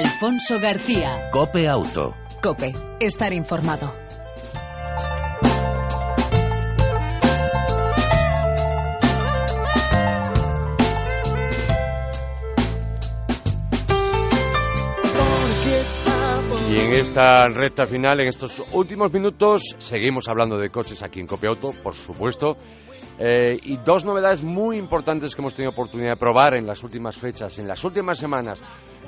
Alfonso 0.00 0.58
García. 0.58 1.28
Cope 1.30 1.68
Auto. 1.68 2.14
Cope, 2.42 2.72
estar 3.00 3.34
informado. 3.34 3.92
Y 16.70 16.78
en 16.80 16.94
esta 16.94 17.48
recta 17.50 17.86
final, 17.86 18.20
en 18.20 18.28
estos 18.28 18.62
últimos 18.72 19.12
minutos, 19.12 19.76
seguimos 19.76 20.28
hablando 20.30 20.56
de 20.56 20.70
coches 20.70 21.02
aquí 21.02 21.20
en 21.20 21.26
Cope 21.26 21.46
Auto, 21.46 21.72
por 21.82 21.94
supuesto. 21.94 22.56
Eh, 23.18 23.58
y 23.64 23.76
dos 23.76 24.06
novedades 24.06 24.42
muy 24.42 24.78
importantes 24.78 25.34
que 25.34 25.42
hemos 25.42 25.54
tenido 25.54 25.72
oportunidad 25.72 26.12
de 26.12 26.16
probar 26.16 26.54
en 26.54 26.66
las 26.66 26.82
últimas 26.82 27.18
fechas, 27.18 27.58
en 27.58 27.68
las 27.68 27.84
últimas 27.84 28.16
semanas, 28.16 28.58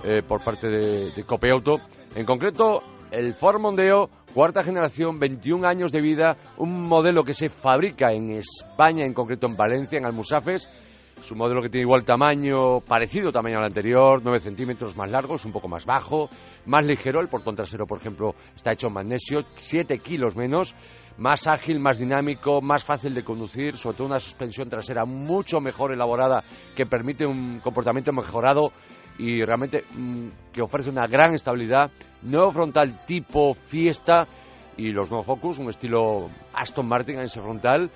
eh, 0.04 0.22
por 0.26 0.42
parte 0.42 0.68
de, 0.68 1.10
de 1.10 1.24
Cope 1.24 1.50
Auto. 1.50 1.80
En 2.14 2.24
concreto, 2.24 2.82
el 3.10 3.34
Ford 3.34 3.60
Mondeo, 3.60 4.08
cuarta 4.32 4.62
generación, 4.62 5.18
21 5.18 5.66
años 5.66 5.92
de 5.92 6.00
vida, 6.00 6.36
un 6.56 6.88
modelo 6.88 7.24
que 7.24 7.34
se 7.34 7.48
fabrica 7.48 8.12
en 8.12 8.30
España, 8.30 9.04
en 9.04 9.14
concreto 9.14 9.46
en 9.46 9.56
Valencia, 9.56 9.98
en 9.98 10.06
Almusafes. 10.06 10.68
Es 11.22 11.30
un 11.30 11.38
modelo 11.38 11.62
que 11.62 11.68
tiene 11.68 11.82
igual 11.82 12.04
tamaño, 12.04 12.80
parecido 12.80 13.30
tamaño 13.30 13.58
al 13.58 13.66
anterior, 13.66 14.20
9 14.24 14.40
centímetros 14.40 14.96
más 14.96 15.08
largo, 15.08 15.36
es 15.36 15.44
un 15.44 15.52
poco 15.52 15.68
más 15.68 15.86
bajo, 15.86 16.28
más 16.66 16.84
ligero. 16.84 17.20
El 17.20 17.28
portón 17.28 17.54
trasero, 17.54 17.86
por 17.86 17.98
ejemplo, 17.98 18.34
está 18.56 18.72
hecho 18.72 18.88
en 18.88 18.94
magnesio, 18.94 19.44
7 19.54 19.98
kilos 19.98 20.34
menos 20.34 20.74
más 21.18 21.46
ágil, 21.46 21.78
más 21.78 21.98
dinámico, 21.98 22.60
más 22.60 22.82
fácil 22.84 23.14
de 23.14 23.22
conducir, 23.22 23.76
sobre 23.76 23.96
todo 23.98 24.06
una 24.06 24.18
suspensión 24.18 24.68
trasera 24.68 25.04
mucho 25.04 25.60
mejor 25.60 25.92
elaborada 25.92 26.42
que 26.74 26.86
permite 26.86 27.26
un 27.26 27.60
comportamiento 27.60 28.12
mejorado 28.12 28.72
y 29.18 29.42
realmente 29.42 29.84
mm, 29.94 30.28
que 30.52 30.62
ofrece 30.62 30.90
una 30.90 31.06
gran 31.06 31.34
estabilidad. 31.34 31.90
Nuevo 32.22 32.52
frontal 32.52 33.04
tipo 33.06 33.54
fiesta 33.54 34.26
y 34.76 34.90
los 34.90 35.10
nuevos 35.10 35.26
Focus, 35.26 35.58
un 35.58 35.70
estilo 35.70 36.30
Aston 36.54 36.86
Martin 36.86 37.16
en 37.16 37.24
ese 37.24 37.40
frontal 37.40 37.90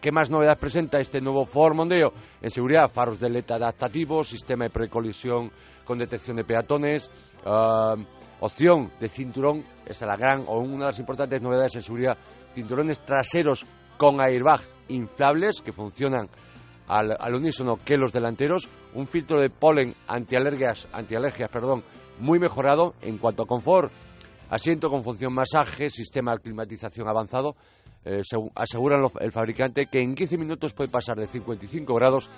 ¿Qué 0.00 0.12
más 0.12 0.30
novedades 0.30 0.58
presenta 0.58 1.00
este 1.00 1.20
nuevo 1.20 1.44
Ford 1.46 1.74
Mondeo? 1.74 2.12
En 2.40 2.50
seguridad, 2.50 2.88
faros 2.88 3.18
de 3.18 3.30
LED 3.30 3.50
adaptativos, 3.50 4.28
sistema 4.28 4.64
de 4.64 4.70
precolisión 4.70 5.50
con 5.84 5.98
detección 5.98 6.36
de 6.36 6.44
peatones, 6.44 7.10
opción 8.40 8.92
de 9.00 9.08
cinturón, 9.08 9.64
esta 9.86 10.04
es 10.04 10.10
la 10.10 10.16
gran 10.16 10.44
o 10.46 10.58
una 10.58 10.84
de 10.84 10.90
las 10.92 10.98
importantes 10.98 11.42
novedades 11.42 11.74
en 11.76 11.82
seguridad, 11.82 12.16
cinturones 12.54 13.00
traseros 13.00 13.64
con 13.96 14.20
airbag 14.20 14.60
inflables 14.88 15.60
que 15.60 15.72
funcionan 15.72 16.28
al, 16.88 17.16
al, 17.18 17.34
unísono 17.34 17.78
que 17.84 17.96
los 17.96 18.12
delanteros, 18.12 18.68
un 18.94 19.06
filtro 19.06 19.40
de 19.40 19.50
polen 19.50 19.94
antialergias, 20.06 20.88
antialergias 20.92 21.50
perdón, 21.50 21.84
muy 22.18 22.38
mejorado 22.38 22.94
en 23.02 23.18
cuanto 23.18 23.42
a 23.42 23.46
confort, 23.46 23.92
asiento 24.50 24.88
con 24.88 25.02
función 25.02 25.32
masaje, 25.32 25.90
sistema 25.90 26.32
de 26.32 26.40
climatización 26.40 27.08
avanzado, 27.08 27.56
eh, 28.04 28.22
aseguran 28.54 29.02
el 29.20 29.32
fabricante 29.32 29.86
que 29.90 30.00
en 30.00 30.14
15 30.14 30.38
minutos 30.38 30.72
puede 30.72 30.90
pasar 30.90 31.18
de 31.18 31.26
55 31.26 31.92
grados 31.94 32.30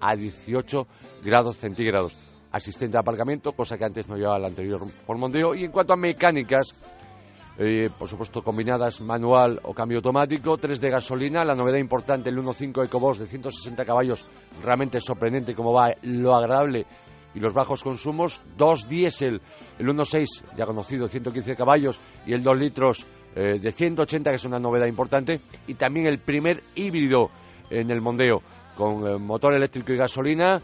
a 0.00 0.14
18 0.14 0.86
grados 1.24 1.56
centígrados. 1.56 2.16
Asistente 2.52 2.92
de 2.92 3.00
aparcamiento, 3.00 3.52
cosa 3.52 3.76
que 3.76 3.84
antes 3.84 4.08
no 4.08 4.16
llevaba 4.16 4.38
el 4.38 4.44
anterior 4.44 4.86
Formondeo. 4.86 5.54
Y 5.54 5.64
en 5.64 5.72
cuanto 5.72 5.92
a 5.92 5.96
mecánicas, 5.96 6.68
eh, 7.58 7.88
por 7.98 8.08
supuesto 8.08 8.42
combinadas 8.42 9.00
manual 9.00 9.60
o 9.62 9.72
cambio 9.72 9.98
automático, 9.98 10.56
3 10.56 10.80
de 10.80 10.90
gasolina, 10.90 11.44
la 11.44 11.54
novedad 11.54 11.78
importante 11.78 12.28
el 12.28 12.36
1.5 12.36 12.84
EcoBoost 12.84 13.20
de 13.20 13.26
160 13.26 13.84
caballos, 13.84 14.26
realmente 14.62 15.00
sorprendente 15.00 15.54
cómo 15.54 15.72
va 15.72 15.94
lo 16.02 16.34
agradable 16.34 16.86
y 17.34 17.40
los 17.40 17.52
bajos 17.52 17.82
consumos, 17.82 18.42
2 18.56 18.88
diésel, 18.88 19.40
el 19.78 19.86
1.6 19.86 20.56
ya 20.56 20.66
conocido 20.66 21.06
115 21.06 21.54
caballos 21.56 22.00
y 22.26 22.32
el 22.32 22.42
2 22.42 22.56
litros 22.56 23.06
eh, 23.34 23.58
de 23.58 23.70
180 23.70 24.30
que 24.30 24.36
es 24.36 24.44
una 24.44 24.58
novedad 24.58 24.86
importante 24.86 25.40
y 25.66 25.74
también 25.74 26.06
el 26.06 26.18
primer 26.18 26.62
híbrido 26.74 27.30
en 27.70 27.90
el 27.90 28.00
Mondeo 28.00 28.40
con 28.76 29.06
eh, 29.06 29.18
motor 29.18 29.54
eléctrico 29.54 29.92
y 29.92 29.96
gasolina 29.96 30.60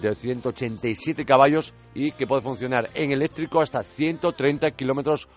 de 0.00 0.14
187 0.14 1.24
caballos 1.24 1.74
y 1.94 2.12
que 2.12 2.26
puede 2.26 2.42
funcionar 2.42 2.90
en 2.94 3.12
eléctrico 3.12 3.60
hasta 3.60 3.82
130 3.82 4.72
kilómetros 4.72 5.28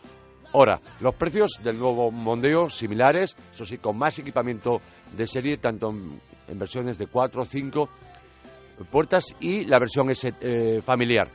Ahora, 0.54 0.80
los 1.00 1.14
precios 1.16 1.60
del 1.64 1.78
nuevo 1.78 2.12
Mondeo 2.12 2.70
similares, 2.70 3.36
eso 3.52 3.66
sí, 3.66 3.78
con 3.78 3.98
más 3.98 4.18
equipamiento 4.18 4.82
de 5.16 5.28
serie, 5.28 5.58
tanto 5.58 5.90
en, 5.92 6.60
versiones 6.60 6.98
de 6.98 7.08
4 7.08 7.42
o 7.42 7.46
5 7.46 7.90
puertas 8.92 9.26
y 9.40 9.66
la 9.66 9.78
versión 9.78 10.08
eh, 10.10 10.82
familiar. 10.82 11.28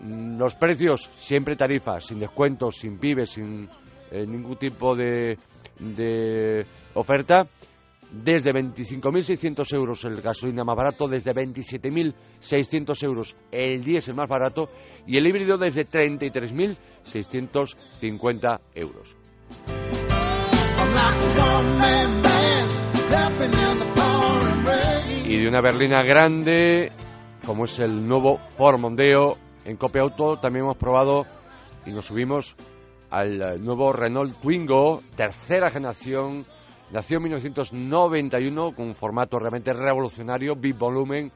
Mm, 0.00 0.38
los 0.38 0.54
precios, 0.54 1.10
siempre 1.16 1.56
tarifas, 1.56 2.06
sin 2.06 2.20
descuentos, 2.20 2.76
sin 2.76 2.98
pibes, 2.98 3.30
sin 3.30 3.68
eh, 4.10 4.24
ningún 4.24 4.56
tipo 4.56 4.94
de, 4.94 5.36
de 5.80 6.64
oferta 6.94 7.48
desde 8.10 8.52
25.600 8.52 9.74
euros 9.74 10.04
el 10.04 10.20
gasolina 10.20 10.64
más 10.64 10.76
barato, 10.76 11.08
desde 11.08 11.34
27.600 11.34 13.02
euros 13.04 13.34
el 13.50 13.82
diésel 13.84 14.14
más 14.14 14.28
barato 14.28 14.68
y 15.06 15.16
el 15.16 15.26
híbrido 15.26 15.56
desde 15.58 15.84
33.650 15.86 18.60
euros. 18.74 19.16
Y 25.26 25.36
de 25.36 25.48
una 25.48 25.60
berlina 25.60 26.02
grande, 26.02 26.90
como 27.44 27.66
es 27.66 27.78
el 27.78 28.08
nuevo 28.08 28.38
Ford 28.56 28.78
Mondeo, 28.78 29.36
en 29.64 29.76
Copia 29.76 30.00
Auto 30.02 30.38
también 30.38 30.64
hemos 30.64 30.78
probado 30.78 31.26
y 31.84 31.90
nos 31.90 32.06
subimos 32.06 32.56
al 33.10 33.62
nuevo 33.62 33.92
Renault 33.92 34.40
Twingo, 34.40 35.02
tercera 35.16 35.70
generación 35.70 36.46
Nació 36.90 37.18
en 37.18 37.24
1991 37.24 38.72
con 38.72 38.86
un 38.86 38.94
formato 38.94 39.38
realmente 39.38 39.72
revolucionario, 39.72 40.56
big 40.56 40.74
volumen, 40.74 41.30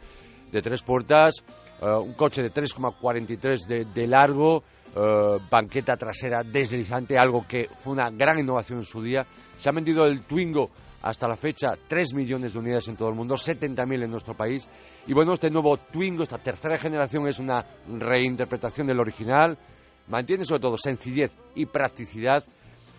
de 0.51 0.63
tres 0.63 0.83
puertas, 0.83 1.35
eh, 1.81 1.87
un 1.87 2.15
coche 2.15 2.43
de 2.43 2.53
3,43 2.53 3.67
de, 3.67 3.85
de, 3.87 4.07
largo, 4.07 4.63
eh, 4.95 5.39
banqueta 5.51 5.97
trasera 5.97 6.43
deslizante, 6.43 7.19
algo 7.19 7.47
que 7.47 7.69
fue 7.79 7.95
una 7.95 8.11
gran 8.11 8.39
innovación 8.39 8.79
en 8.81 8.85
su 8.85 9.03
día. 9.03 9.27
Se 9.57 9.69
ha 9.69 9.73
vendido 9.73 10.07
el 10.07 10.21
Twingo 10.23 10.71
hasta 11.03 11.29
la 11.29 11.37
fecha 11.37 11.75
3 11.87 12.15
millones 12.15 12.53
de 12.53 12.59
unidades 12.59 12.89
en 12.89 12.97
todo 12.97 13.09
el 13.09 13.15
mundo, 13.15 13.35
70.000 13.35 14.05
en 14.05 14.11
nuestro 14.11 14.35
país. 14.35 14.69
Y 15.07 15.13
bueno, 15.13 15.35
este 15.35 15.51
nuevo 15.51 15.77
Twingo, 15.77 16.23
esta 16.23 16.39
tercera 16.39 16.79
generación, 16.79 17.27
es 17.27 17.39
una 17.39 17.65
reinterpretación 17.89 18.87
del 18.87 19.01
original. 19.01 19.59
Mantiene 20.09 20.45
sobre 20.45 20.61
todo 20.61 20.77
sencillez 20.77 21.35
y 21.55 21.67
practicidad 21.67 22.45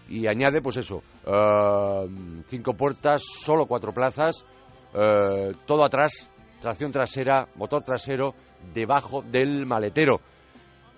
y 0.09 0.27
añade, 0.27 0.61
pues 0.61 0.77
eso, 0.77 1.01
eh, 1.25 2.07
cinco 2.45 2.73
puertas, 2.73 3.23
solo 3.23 3.65
cuatro 3.65 3.93
plazas, 3.93 4.45
eh, 4.93 5.51
todo 5.65 5.83
atrás, 5.83 6.29
tracción 6.61 6.91
trasera, 6.91 7.47
motor 7.55 7.83
trasero, 7.83 8.33
debajo 8.73 9.21
del 9.21 9.65
maletero. 9.65 10.19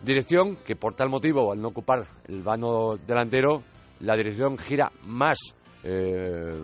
Dirección 0.01 0.57
que 0.57 0.75
por 0.75 0.93
tal 0.93 1.09
motivo, 1.09 1.51
al 1.51 1.61
no 1.61 1.69
ocupar 1.69 2.05
el 2.27 2.43
vano 2.43 2.97
delantero, 2.97 3.63
la 3.99 4.15
dirección 4.15 4.57
gira 4.57 4.91
más. 5.03 5.37
Eh, 5.83 6.61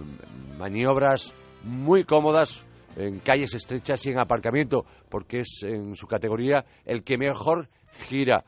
maniobras 0.58 1.34
muy 1.64 2.04
cómodas 2.04 2.66
en 2.96 3.20
calles 3.20 3.54
estrechas 3.54 4.06
y 4.06 4.10
en 4.10 4.20
aparcamiento, 4.20 4.86
porque 5.10 5.42
es 5.42 5.64
en 5.64 5.96
su 5.96 6.08
categoría 6.08 6.66
el 6.86 7.04
que 7.04 7.18
mejor 7.18 7.70
gira. 8.08 8.44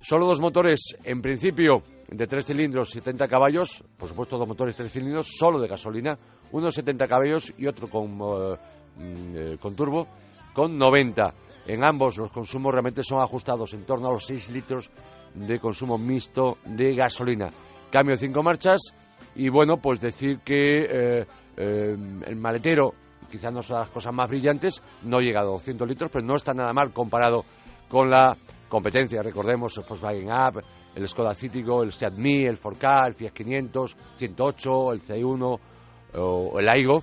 Solo 0.00 0.26
dos 0.26 0.40
motores, 0.40 0.94
en 1.04 1.20
principio, 1.20 1.82
de 2.08 2.26
tres 2.26 2.46
cilindros, 2.46 2.90
70 2.90 3.26
caballos, 3.26 3.82
por 3.96 4.08
supuesto 4.08 4.38
dos 4.38 4.46
motores 4.46 4.76
tres 4.76 4.92
cilindros, 4.92 5.28
solo 5.36 5.58
de 5.58 5.66
gasolina, 5.66 6.16
uno 6.52 6.70
70 6.70 7.06
caballos 7.08 7.52
y 7.58 7.66
otro 7.66 7.88
con, 7.88 8.04
eh, 8.04 8.56
mm, 8.96 9.36
eh, 9.36 9.56
con 9.60 9.74
turbo, 9.74 10.06
con 10.54 10.78
90. 10.78 11.34
En 11.66 11.84
ambos 11.84 12.16
los 12.16 12.30
consumos 12.30 12.72
realmente 12.72 13.02
son 13.02 13.20
ajustados 13.20 13.74
en 13.74 13.84
torno 13.84 14.08
a 14.08 14.12
los 14.12 14.24
6 14.24 14.50
litros 14.50 14.88
de 15.34 15.58
consumo 15.58 15.98
mixto 15.98 16.58
de 16.64 16.94
gasolina. 16.94 17.50
Cambio 17.90 18.14
de 18.14 18.20
cinco 18.20 18.42
marchas 18.42 18.94
y 19.34 19.48
bueno, 19.48 19.78
pues 19.78 20.00
decir 20.00 20.38
que 20.40 20.86
eh, 20.88 21.26
el 21.56 22.36
maletero 22.36 22.94
quizás 23.30 23.52
no 23.52 23.62
son 23.62 23.80
las 23.80 23.88
cosas 23.90 24.14
más 24.14 24.30
brillantes, 24.30 24.82
no 25.02 25.20
llega 25.20 25.40
a 25.40 25.44
200 25.44 25.86
litros, 25.86 26.10
pero 26.10 26.24
no 26.24 26.36
está 26.36 26.54
nada 26.54 26.72
mal 26.72 26.92
comparado 26.92 27.44
con 27.88 28.08
la 28.10 28.36
competencia, 28.68 29.22
recordemos 29.22 29.76
el 29.78 29.84
Volkswagen 29.88 30.30
Up, 30.30 30.62
el 30.94 31.08
Skoda 31.08 31.34
Citigo, 31.34 31.82
el 31.82 31.92
Seat 31.92 32.14
Mii, 32.14 32.46
el 32.46 32.60
4K, 32.60 33.06
el 33.08 33.14
Fiat 33.14 33.32
500, 33.32 33.96
108, 34.16 34.92
el 34.92 35.02
C1 35.02 35.58
o 36.14 36.58
el 36.58 36.68
Aigo. 36.68 37.02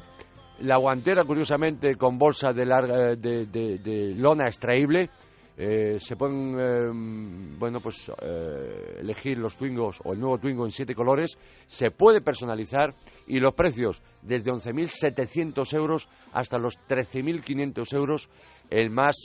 La 0.60 0.78
guantera, 0.78 1.24
curiosamente, 1.26 1.96
con 1.96 2.18
bolsa 2.18 2.54
de, 2.54 2.66
larga, 2.66 3.16
de, 3.16 4.14
lona 4.16 4.46
extraíble, 4.46 5.10
eh, 5.58 5.98
se 6.00 6.18
pueden 6.18 6.56
eh, 6.60 7.58
bueno 7.58 7.80
pues 7.80 8.12
eh, 8.22 8.98
elegir 9.00 9.38
los 9.38 9.56
Twingos 9.56 10.02
o 10.04 10.12
el 10.12 10.20
nuevo 10.20 10.38
Twingo 10.38 10.66
en 10.66 10.72
siete 10.72 10.94
colores 10.94 11.38
se 11.66 11.92
puede 11.92 12.20
personalizar 12.20 12.94
y 13.26 13.40
los 13.40 13.54
precios 13.54 14.04
desde 14.22 14.52
11.700 14.52 15.74
euros 15.78 16.10
hasta 16.34 16.58
los 16.58 16.78
13.500 16.90 17.96
euros 17.96 18.28
el 18.70 18.90
más 18.90 19.16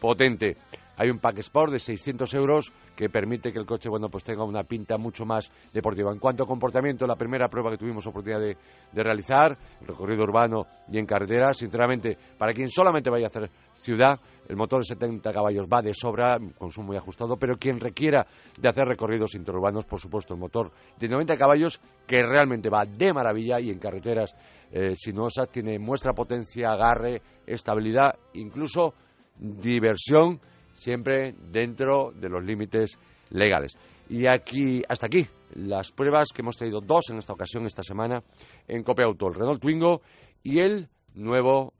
potente 0.00 0.56
hay 0.96 1.10
un 1.10 1.18
pack 1.18 1.38
sport 1.38 1.72
de 1.72 1.78
600 1.78 2.32
euros 2.34 2.72
que 2.94 3.08
permite 3.10 3.52
que 3.52 3.58
el 3.58 3.66
coche 3.66 3.88
bueno 3.88 4.08
pues 4.08 4.24
tenga 4.24 4.44
una 4.44 4.64
pinta 4.64 4.96
mucho 4.96 5.24
más 5.24 5.50
deportiva. 5.72 6.12
En 6.12 6.18
cuanto 6.18 6.44
a 6.44 6.46
comportamiento, 6.46 7.06
la 7.06 7.16
primera 7.16 7.48
prueba 7.48 7.70
que 7.70 7.76
tuvimos 7.76 8.06
oportunidad 8.06 8.40
de, 8.40 8.56
realizar, 9.02 9.56
recorrido 9.82 10.22
urbano 10.22 10.66
y 10.90 10.98
en 10.98 11.06
carretera, 11.06 11.52
sinceramente, 11.52 12.16
para 12.38 12.52
quien 12.52 12.68
solamente 12.68 13.10
vaya 13.10 13.26
a 13.26 13.28
hacer 13.28 13.50
ciudad, 13.74 14.18
el 14.48 14.56
motor 14.56 14.80
de 14.80 14.86
70 14.86 15.32
caballos 15.32 15.66
va 15.66 15.82
de 15.82 15.92
sobra, 15.92 16.38
consumo 16.56 16.88
muy 16.88 16.96
ajustado, 16.96 17.36
pero 17.36 17.56
quien 17.56 17.78
requiera 17.78 18.26
de 18.58 18.68
hacer 18.68 18.86
recorridos 18.86 19.34
interurbanos, 19.34 19.84
por 19.84 20.00
supuesto, 20.00 20.34
el 20.34 20.40
motor 20.40 20.70
de 20.98 21.08
90 21.08 21.36
caballos 21.36 21.80
que 22.06 22.22
realmente 22.22 22.70
va 22.70 22.84
de 22.86 23.12
maravilla 23.12 23.60
y 23.60 23.70
en 23.70 23.78
carreteras 23.78 24.34
eh, 24.70 24.94
sinuosas 24.94 25.50
tiene 25.50 25.78
muestra 25.78 26.12
potencia, 26.12 26.70
agarre, 26.70 27.20
estabilidad, 27.46 28.14
incluso 28.34 28.94
diversión 29.38 30.40
siempre 30.76 31.34
dentro 31.50 32.12
de 32.14 32.28
los 32.28 32.44
límites 32.44 32.98
legales. 33.30 33.76
Y 34.08 34.26
aquí, 34.26 34.82
hasta 34.88 35.06
aquí, 35.06 35.26
las 35.54 35.90
pruebas 35.90 36.28
que 36.32 36.42
hemos 36.42 36.56
traído 36.56 36.80
dos 36.80 37.10
en 37.10 37.18
esta 37.18 37.32
ocasión, 37.32 37.66
esta 37.66 37.82
semana, 37.82 38.22
en 38.68 38.82
Copia 38.82 39.06
Auto, 39.06 39.28
el 39.28 39.34
Renault 39.34 39.60
Twingo 39.60 40.02
y 40.42 40.60
el 40.60 40.88
nuevo 41.14 41.72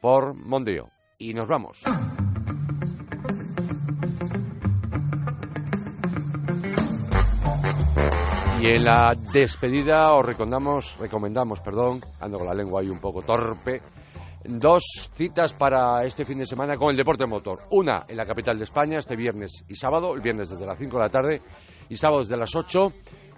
Ford 0.00 0.34
Mondeo. 0.34 0.88
Y 1.18 1.34
nos 1.34 1.46
vamos. 1.46 1.82
Y 8.60 8.66
en 8.66 8.84
la 8.84 9.14
despedida 9.30 10.14
os 10.14 10.24
recomendamos, 10.24 10.96
recomendamos, 10.98 11.60
perdón, 11.60 12.00
ando 12.18 12.38
con 12.38 12.46
la 12.46 12.54
lengua 12.54 12.80
ahí 12.80 12.88
un 12.88 12.98
poco 12.98 13.20
torpe, 13.20 13.82
dos 14.44 15.10
citas 15.14 15.52
para 15.52 16.04
este 16.04 16.24
fin 16.24 16.38
de 16.38 16.46
semana 16.46 16.76
con 16.76 16.90
el 16.90 16.96
deporte 16.96 17.26
motor. 17.26 17.62
Una 17.70 18.04
en 18.08 18.16
la 18.16 18.26
capital 18.26 18.58
de 18.58 18.64
España 18.64 18.98
este 18.98 19.16
viernes 19.16 19.64
y 19.68 19.74
sábado, 19.74 20.14
el 20.14 20.20
viernes 20.20 20.50
desde 20.50 20.66
las 20.66 20.78
5 20.78 20.96
de 20.96 21.02
la 21.02 21.10
tarde 21.10 21.42
y 21.88 21.96
sábado 21.96 22.20
desde 22.20 22.36
las 22.36 22.54
8 22.54 22.92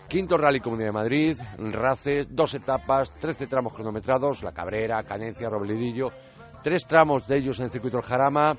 Quinto 0.09 0.39
Rally 0.39 0.61
Comunidad 0.61 0.89
de 0.89 0.93
Madrid, 0.93 1.37
Races, 1.73 2.29
dos 2.31 2.55
etapas, 2.55 3.13
trece 3.19 3.49
tramos 3.49 3.75
cronometrados, 3.75 4.45
La 4.45 4.53
Cabrera, 4.53 5.03
Canencia, 5.03 5.49
Robledillo, 5.51 6.13
tres 6.63 6.87
tramos 6.87 7.27
de 7.27 7.39
ellos 7.39 7.59
en 7.59 7.65
el 7.65 7.71
circuito 7.71 7.97
del 7.97 8.07
Jarama, 8.07 8.57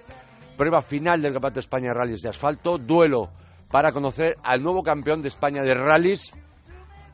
prueba 0.58 0.82
final 0.82 1.22
del 1.22 1.32
Campeonato 1.32 1.56
de 1.56 1.62
España 1.62 1.88
de 1.90 1.94
Rallys 1.94 2.22
de 2.22 2.30
Asfalto, 2.30 2.78
duelo 2.78 3.30
para 3.72 3.92
conocer 3.92 4.36
al 4.44 4.62
nuevo 4.62 4.84
campeón 4.84 5.22
de 5.22 5.28
España 5.28 5.62
de 5.62 5.74
rallies. 5.74 6.32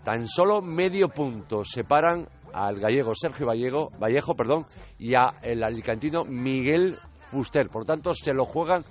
Tan 0.04 0.28
solo 0.28 0.62
medio 0.62 1.10
punto 1.10 1.64
separan 1.64 2.28
al 2.54 2.80
gallego 2.80 3.14
Sergio 3.16 3.48
Vallejo, 3.48 3.90
Vallejo 4.00 4.36
perdón, 4.36 4.66
y 4.98 5.16
al 5.16 5.64
alicantino 5.64 6.24
Miguel 6.24 6.98
Fuster. 7.32 7.68
Por 7.68 7.86
tanto, 7.86 8.14
se 8.14 8.34
lo 8.34 8.46
juegan 8.46 8.84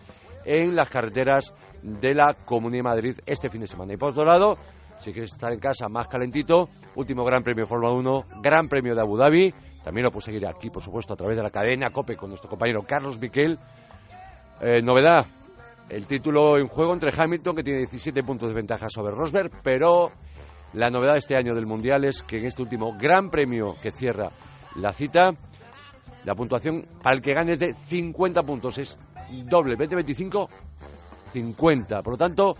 en 0.44 0.74
las 0.74 0.90
carreteras 0.90 1.54
de 1.82 2.14
la 2.14 2.34
Comunidad 2.44 2.78
de 2.78 2.82
Madrid 2.82 3.18
este 3.26 3.48
fin 3.48 3.60
de 3.60 3.66
semana. 3.66 3.92
Y 3.92 3.96
por 3.96 4.10
otro 4.10 4.24
lado, 4.24 4.56
si 4.98 5.12
quieres 5.12 5.32
estar 5.32 5.52
en 5.52 5.60
casa 5.60 5.88
más 5.88 6.08
calentito, 6.08 6.68
último 6.96 7.24
Gran 7.24 7.42
Premio 7.42 7.64
de 7.64 7.68
Fórmula 7.68 7.92
1, 7.92 8.24
Gran 8.42 8.68
Premio 8.68 8.94
de 8.94 9.00
Abu 9.00 9.16
Dhabi. 9.16 9.54
También 9.82 10.04
lo 10.04 10.12
puedes 10.12 10.26
seguir 10.26 10.46
aquí, 10.46 10.70
por 10.70 10.82
supuesto, 10.82 11.14
a 11.14 11.16
través 11.16 11.36
de 11.36 11.42
la 11.42 11.50
cadena 11.50 11.90
COPE 11.90 12.16
con 12.16 12.28
nuestro 12.28 12.48
compañero 12.48 12.82
Carlos 12.82 13.18
Miquel. 13.18 13.58
Eh, 14.60 14.80
novedad, 14.80 15.26
el 15.88 16.06
título 16.06 16.56
en 16.56 16.68
juego 16.68 16.92
entre 16.92 17.10
Hamilton, 17.16 17.56
que 17.56 17.64
tiene 17.64 17.80
17 17.80 18.22
puntos 18.22 18.48
de 18.48 18.54
ventaja 18.54 18.88
sobre 18.88 19.12
Rosberg, 19.12 19.50
pero 19.64 20.12
la 20.74 20.90
novedad 20.90 21.12
de 21.12 21.18
este 21.18 21.36
año 21.36 21.54
del 21.54 21.66
Mundial 21.66 22.04
es 22.04 22.22
que 22.22 22.38
en 22.38 22.46
este 22.46 22.62
último 22.62 22.96
Gran 22.98 23.30
Premio 23.30 23.74
que 23.82 23.92
cierra 23.92 24.30
la 24.76 24.92
cita, 24.92 25.34
la 26.24 26.34
puntuación 26.34 26.86
para 27.02 27.16
el 27.16 27.22
que 27.22 27.34
gane 27.34 27.52
es 27.52 27.58
de 27.58 27.74
50 27.74 28.42
puntos, 28.42 28.78
es 28.78 28.98
doble, 29.44 29.76
20-25, 29.76 30.48
50. 31.32 32.02
Por 32.02 32.14
lo 32.14 32.18
tanto, 32.18 32.54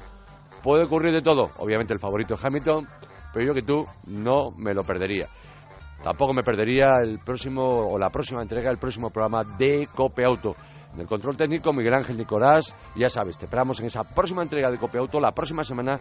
puede 0.63 0.85
ocurrir 0.85 1.13
de 1.13 1.23
todo. 1.23 1.51
Obviamente 1.59 1.93
el 1.93 2.01
favorito 2.01 2.35
es 2.35 2.45
Hamilton, 2.45 2.87
pero 3.33 3.47
yo 3.47 3.55
que 3.55 3.63
tú 3.63 3.83
no 4.07 4.51
me 4.57 4.75
lo 4.75 4.83
perdería. 4.85 5.29
Tampoco 6.03 6.33
me 6.33 6.43
perdería 6.43 7.01
el 7.03 7.21
próximo 7.21 7.63
o 7.63 7.99
la 7.99 8.11
próxima 8.11 8.43
entrega 8.43 8.71
del 8.71 8.79
próximo 8.79 9.11
programa 9.11 9.45
de 9.57 9.89
Cope 9.95 10.25
Auto. 10.25 10.55
En 10.95 11.01
el 11.01 11.07
control 11.07 11.37
técnico, 11.37 11.73
Miguel 11.73 11.95
Ángel 11.95 12.19
Nicolás. 12.19 12.75
Ya 12.97 13.09
sabes, 13.09 13.39
te 13.39 13.47
esperamos 13.47 13.81
en 13.81 13.87
esa 13.87 14.05
próxima 14.05 14.43
entrega 14.43 14.71
de 14.71 14.79
Cope 14.79 14.99
Auto 14.99 15.21
la 15.21 15.33
próxima 15.33 15.65
semana. 15.65 16.01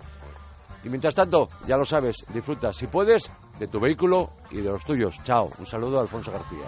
Y 0.84 0.90
mientras 0.90 1.16
tanto, 1.16 1.48
ya 1.68 1.78
lo 1.78 1.86
sabes, 1.86 2.18
disfruta, 2.34 2.74
si 2.74 2.88
puedes, 2.88 3.30
de 3.60 3.68
tu 3.68 3.80
vehículo 3.80 4.32
y 4.50 4.58
de 4.58 4.72
los 4.72 4.84
tuyos. 4.84 5.16
Chao. 5.24 5.50
Un 5.60 5.66
saludo 5.66 6.00
a 6.00 6.02
Alfonso 6.02 6.32
García. 6.32 6.68